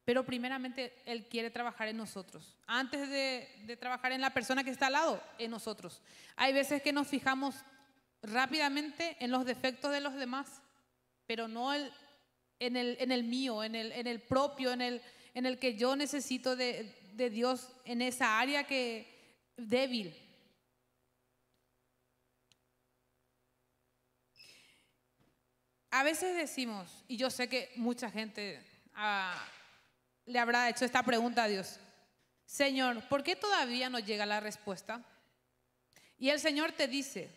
Pero 0.05 0.25
primeramente 0.27 0.97
Él 1.07 1.29
quiere 1.29 1.51
trabajar 1.51 1.87
en 1.88 1.97
nosotros. 1.97 2.57
Antes 2.66 3.09
de, 3.09 3.49
de 3.66 3.77
trabajar 3.77 4.11
en 4.12 4.21
la 4.21 4.31
persona 4.35 4.64
que 4.64 4.71
está 4.71 4.87
al 4.87 4.95
lado, 4.95 5.23
en 5.38 5.51
nosotros. 5.51 6.03
Hay 6.35 6.53
veces 6.53 6.83
que 6.83 6.92
nos 6.92 7.07
fijamos 7.07 7.55
rápidamente 8.23 9.16
en 9.21 9.31
los 9.31 9.45
defectos 9.45 9.92
de 9.92 10.01
los 10.01 10.14
demás, 10.14 10.61
pero 11.27 11.47
no 11.47 11.73
el- 11.73 11.92
en, 12.59 12.77
el, 12.77 12.97
en 13.01 13.12
el 13.12 13.25
mío, 13.25 13.62
en 13.64 13.75
el, 13.75 13.92
en 13.92 14.07
el 14.07 14.21
propio, 14.21 14.73
en 14.73 14.81
el, 14.81 15.03
en 15.35 15.47
el 15.47 15.59
que 15.59 15.77
yo 15.77 15.95
necesito 15.97 16.55
de, 16.57 16.92
de 17.12 17.31
Dios, 17.31 17.68
en 17.85 18.03
esa 18.03 18.38
área 18.38 18.64
que 18.64 19.07
débil. 19.57 20.14
A 25.90 26.03
veces 26.03 26.35
decimos, 26.37 27.05
y 27.07 27.16
yo 27.16 27.29
sé 27.29 27.48
que 27.48 27.70
mucha 27.77 28.11
gente 28.11 28.64
ah, 28.94 29.46
le 30.25 30.38
habrá 30.38 30.70
hecho 30.70 30.85
esta 30.85 31.03
pregunta 31.03 31.44
a 31.44 31.48
Dios, 31.48 31.79
Señor, 32.46 33.07
¿por 33.09 33.22
qué 33.22 33.37
todavía 33.37 33.90
no 33.90 33.98
llega 33.98 34.27
la 34.27 34.40
respuesta? 34.40 35.05
Y 36.18 36.31
el 36.31 36.40
Señor 36.40 36.72
te 36.72 36.88
dice, 36.88 37.31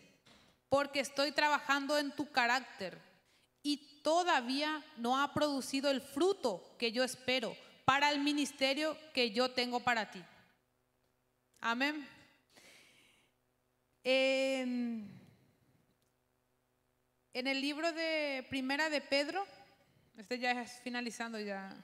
porque 0.70 1.00
estoy 1.00 1.32
trabajando 1.32 1.98
en 1.98 2.12
tu 2.12 2.32
carácter 2.32 2.98
y 3.62 4.02
todavía 4.02 4.84
no 4.98 5.22
ha 5.22 5.34
producido 5.34 5.90
el 5.90 6.02
fruto 6.02 6.76
que 6.78 6.92
yo 6.92 7.04
espero 7.04 7.56
para 7.86 8.12
el 8.12 8.20
ministerio 8.20 8.98
que 9.14 9.32
yo 9.32 9.52
tengo 9.52 9.80
para 9.80 10.10
ti. 10.10 10.22
Amén. 11.62 12.08
En, 14.04 15.10
el 17.34 17.62
libro 17.62 17.92
de 17.92 18.46
Primera 18.50 18.90
de 18.90 19.02
Pedro, 19.02 19.46
este 20.18 20.40
ya 20.40 20.52
es 20.52 20.80
finalizando 20.82 21.40
ya. 21.40 21.76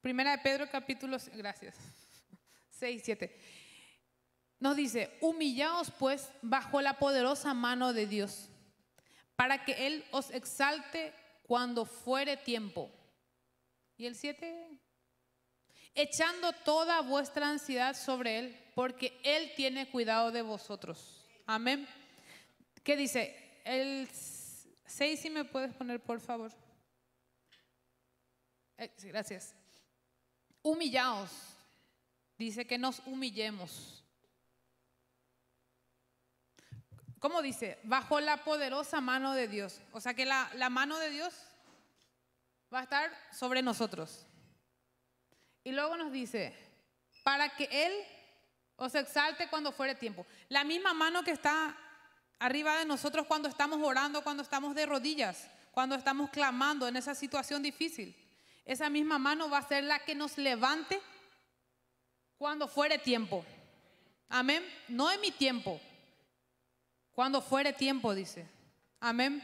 Primera 0.00 0.32
de 0.32 0.38
Pedro 0.38 0.68
capítulo, 0.70 1.16
gracias, 1.34 1.76
6, 2.70 3.02
7. 3.04 3.40
Nos 4.58 4.76
dice, 4.76 5.16
humillaos 5.20 5.90
pues 5.90 6.30
bajo 6.40 6.80
la 6.80 6.98
poderosa 6.98 7.52
mano 7.52 7.92
de 7.92 8.06
Dios, 8.06 8.48
para 9.34 9.64
que 9.64 9.86
Él 9.86 10.04
os 10.12 10.30
exalte 10.30 11.12
cuando 11.42 11.84
fuere 11.84 12.36
tiempo. 12.36 12.90
Y 13.96 14.06
el 14.06 14.14
7, 14.14 14.78
echando 15.96 16.52
toda 16.52 17.00
vuestra 17.00 17.48
ansiedad 17.48 17.96
sobre 17.96 18.38
Él, 18.38 18.70
porque 18.74 19.18
Él 19.24 19.52
tiene 19.56 19.88
cuidado 19.90 20.30
de 20.30 20.42
vosotros. 20.42 21.26
Amén. 21.46 21.88
¿Qué 22.84 22.96
dice? 22.96 23.60
El 23.64 24.08
6, 24.86 25.20
si 25.20 25.30
me 25.30 25.44
puedes 25.44 25.74
poner, 25.74 26.00
por 26.00 26.20
favor. 26.20 26.52
Eh, 28.78 28.92
gracias. 29.04 29.54
Humillaos. 30.62 31.30
Dice 32.38 32.66
que 32.66 32.76
nos 32.76 33.00
humillemos. 33.06 34.04
¿Cómo 37.18 37.40
dice? 37.40 37.78
Bajo 37.82 38.20
la 38.20 38.44
poderosa 38.44 39.00
mano 39.00 39.32
de 39.32 39.48
Dios. 39.48 39.80
O 39.92 40.00
sea 40.00 40.14
que 40.14 40.26
la, 40.26 40.50
la 40.54 40.68
mano 40.68 40.98
de 40.98 41.10
Dios 41.10 41.34
va 42.72 42.80
a 42.80 42.82
estar 42.82 43.10
sobre 43.32 43.62
nosotros. 43.62 44.26
Y 45.66 45.72
luego 45.72 45.96
nos 45.96 46.12
dice, 46.12 46.54
para 47.24 47.48
que 47.48 47.68
Él 47.72 47.92
os 48.76 48.94
exalte 48.94 49.48
cuando 49.48 49.72
fuere 49.72 49.96
tiempo. 49.96 50.24
La 50.48 50.62
misma 50.62 50.94
mano 50.94 51.24
que 51.24 51.32
está 51.32 51.76
arriba 52.38 52.78
de 52.78 52.84
nosotros 52.84 53.26
cuando 53.26 53.48
estamos 53.48 53.82
orando, 53.82 54.22
cuando 54.22 54.44
estamos 54.44 54.76
de 54.76 54.86
rodillas, 54.86 55.48
cuando 55.72 55.96
estamos 55.96 56.30
clamando 56.30 56.86
en 56.86 56.94
esa 56.94 57.16
situación 57.16 57.64
difícil. 57.64 58.14
Esa 58.64 58.88
misma 58.88 59.18
mano 59.18 59.50
va 59.50 59.58
a 59.58 59.66
ser 59.66 59.82
la 59.82 59.98
que 60.04 60.14
nos 60.14 60.38
levante 60.38 61.02
cuando 62.38 62.68
fuere 62.68 62.96
tiempo. 62.98 63.44
Amén. 64.28 64.64
No 64.86 65.10
en 65.10 65.20
mi 65.20 65.32
tiempo. 65.32 65.80
Cuando 67.12 67.42
fuere 67.42 67.72
tiempo, 67.72 68.14
dice. 68.14 68.46
Amén. 69.00 69.42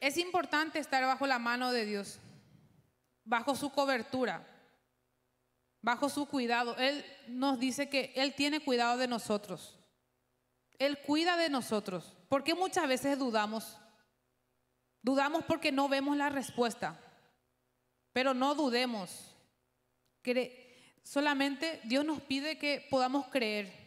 Es 0.00 0.16
importante 0.16 0.78
estar 0.78 1.04
bajo 1.04 1.26
la 1.26 1.38
mano 1.38 1.72
de 1.72 1.84
Dios, 1.84 2.20
bajo 3.24 3.54
su 3.56 3.70
cobertura, 3.70 4.46
bajo 5.80 6.08
su 6.08 6.26
cuidado. 6.26 6.76
Él 6.76 7.04
nos 7.28 7.58
dice 7.58 7.88
que 7.88 8.12
Él 8.16 8.34
tiene 8.34 8.60
cuidado 8.60 8.98
de 8.98 9.08
nosotros. 9.08 9.78
Él 10.78 10.98
cuida 11.00 11.36
de 11.36 11.48
nosotros. 11.48 12.14
¿Por 12.28 12.44
qué 12.44 12.54
muchas 12.54 12.88
veces 12.88 13.18
dudamos? 13.18 13.78
Dudamos 15.02 15.44
porque 15.44 15.72
no 15.72 15.88
vemos 15.88 16.16
la 16.16 16.28
respuesta. 16.28 17.00
Pero 18.12 18.34
no 18.34 18.54
dudemos. 18.54 19.34
solamente 21.02 21.80
Dios 21.84 22.04
nos 22.04 22.20
pide 22.22 22.58
que 22.58 22.86
podamos 22.90 23.26
creer. 23.26 23.84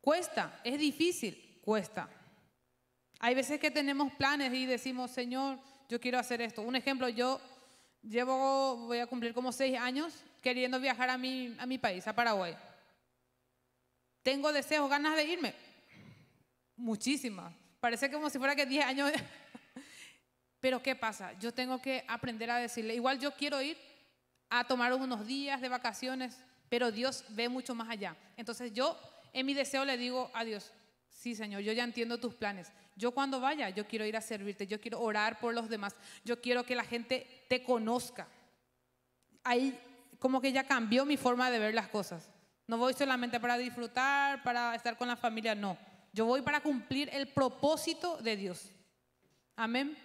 Cuesta, 0.00 0.60
es 0.64 0.78
difícil, 0.78 1.60
cuesta. 1.62 2.08
Hay 3.18 3.34
veces 3.34 3.60
que 3.60 3.70
tenemos 3.70 4.12
planes 4.14 4.52
y 4.54 4.64
decimos, 4.64 5.10
Señor, 5.10 5.58
yo 5.88 6.00
quiero 6.00 6.18
hacer 6.18 6.40
esto. 6.40 6.62
Un 6.62 6.74
ejemplo, 6.74 7.08
yo 7.08 7.38
llevo, 8.02 8.76
voy 8.86 8.98
a 8.98 9.06
cumplir 9.06 9.34
como 9.34 9.52
seis 9.52 9.78
años 9.78 10.14
queriendo 10.40 10.80
viajar 10.80 11.10
a 11.10 11.18
mi, 11.18 11.54
a 11.58 11.66
mi 11.66 11.78
país, 11.78 12.06
a 12.06 12.14
Paraguay. 12.14 12.56
Tengo 14.22 14.52
deseos, 14.52 14.88
ganas 14.88 15.16
de 15.16 15.24
irme. 15.24 15.54
Muchísimas. 16.76 17.52
Parece 17.80 18.10
como 18.10 18.28
si 18.28 18.38
fuera 18.38 18.54
que 18.54 18.66
10 18.66 18.84
años. 18.84 19.12
Pero 20.60 20.82
¿qué 20.82 20.94
pasa? 20.94 21.32
Yo 21.38 21.52
tengo 21.52 21.80
que 21.80 22.04
aprender 22.06 22.50
a 22.50 22.58
decirle, 22.58 22.94
igual 22.94 23.18
yo 23.18 23.32
quiero 23.32 23.62
ir 23.62 23.78
a 24.50 24.64
tomar 24.64 24.92
unos 24.92 25.26
días 25.26 25.60
de 25.60 25.68
vacaciones, 25.68 26.38
pero 26.68 26.92
Dios 26.92 27.24
ve 27.30 27.48
mucho 27.48 27.74
más 27.74 27.88
allá. 27.88 28.14
Entonces 28.36 28.72
yo 28.72 28.98
en 29.32 29.46
mi 29.46 29.54
deseo 29.54 29.84
le 29.86 29.96
digo 29.96 30.30
a 30.34 30.44
Dios, 30.44 30.72
sí 31.08 31.34
Señor, 31.34 31.62
yo 31.62 31.72
ya 31.72 31.84
entiendo 31.84 32.18
tus 32.18 32.34
planes. 32.34 32.72
Yo 33.00 33.12
cuando 33.12 33.40
vaya, 33.40 33.70
yo 33.70 33.88
quiero 33.88 34.04
ir 34.04 34.14
a 34.14 34.20
servirte, 34.20 34.66
yo 34.66 34.78
quiero 34.78 35.00
orar 35.00 35.40
por 35.40 35.54
los 35.54 35.70
demás, 35.70 35.96
yo 36.22 36.38
quiero 36.42 36.64
que 36.64 36.74
la 36.74 36.84
gente 36.84 37.46
te 37.48 37.64
conozca. 37.64 38.28
Ahí 39.42 39.80
como 40.18 40.38
que 40.38 40.52
ya 40.52 40.64
cambió 40.64 41.06
mi 41.06 41.16
forma 41.16 41.50
de 41.50 41.58
ver 41.58 41.74
las 41.74 41.88
cosas. 41.88 42.28
No 42.66 42.76
voy 42.76 42.92
solamente 42.92 43.40
para 43.40 43.56
disfrutar, 43.56 44.42
para 44.42 44.74
estar 44.74 44.98
con 44.98 45.08
la 45.08 45.16
familia, 45.16 45.54
no. 45.54 45.78
Yo 46.12 46.26
voy 46.26 46.42
para 46.42 46.60
cumplir 46.60 47.08
el 47.10 47.28
propósito 47.28 48.18
de 48.18 48.36
Dios. 48.36 48.70
Amén. 49.56 49.96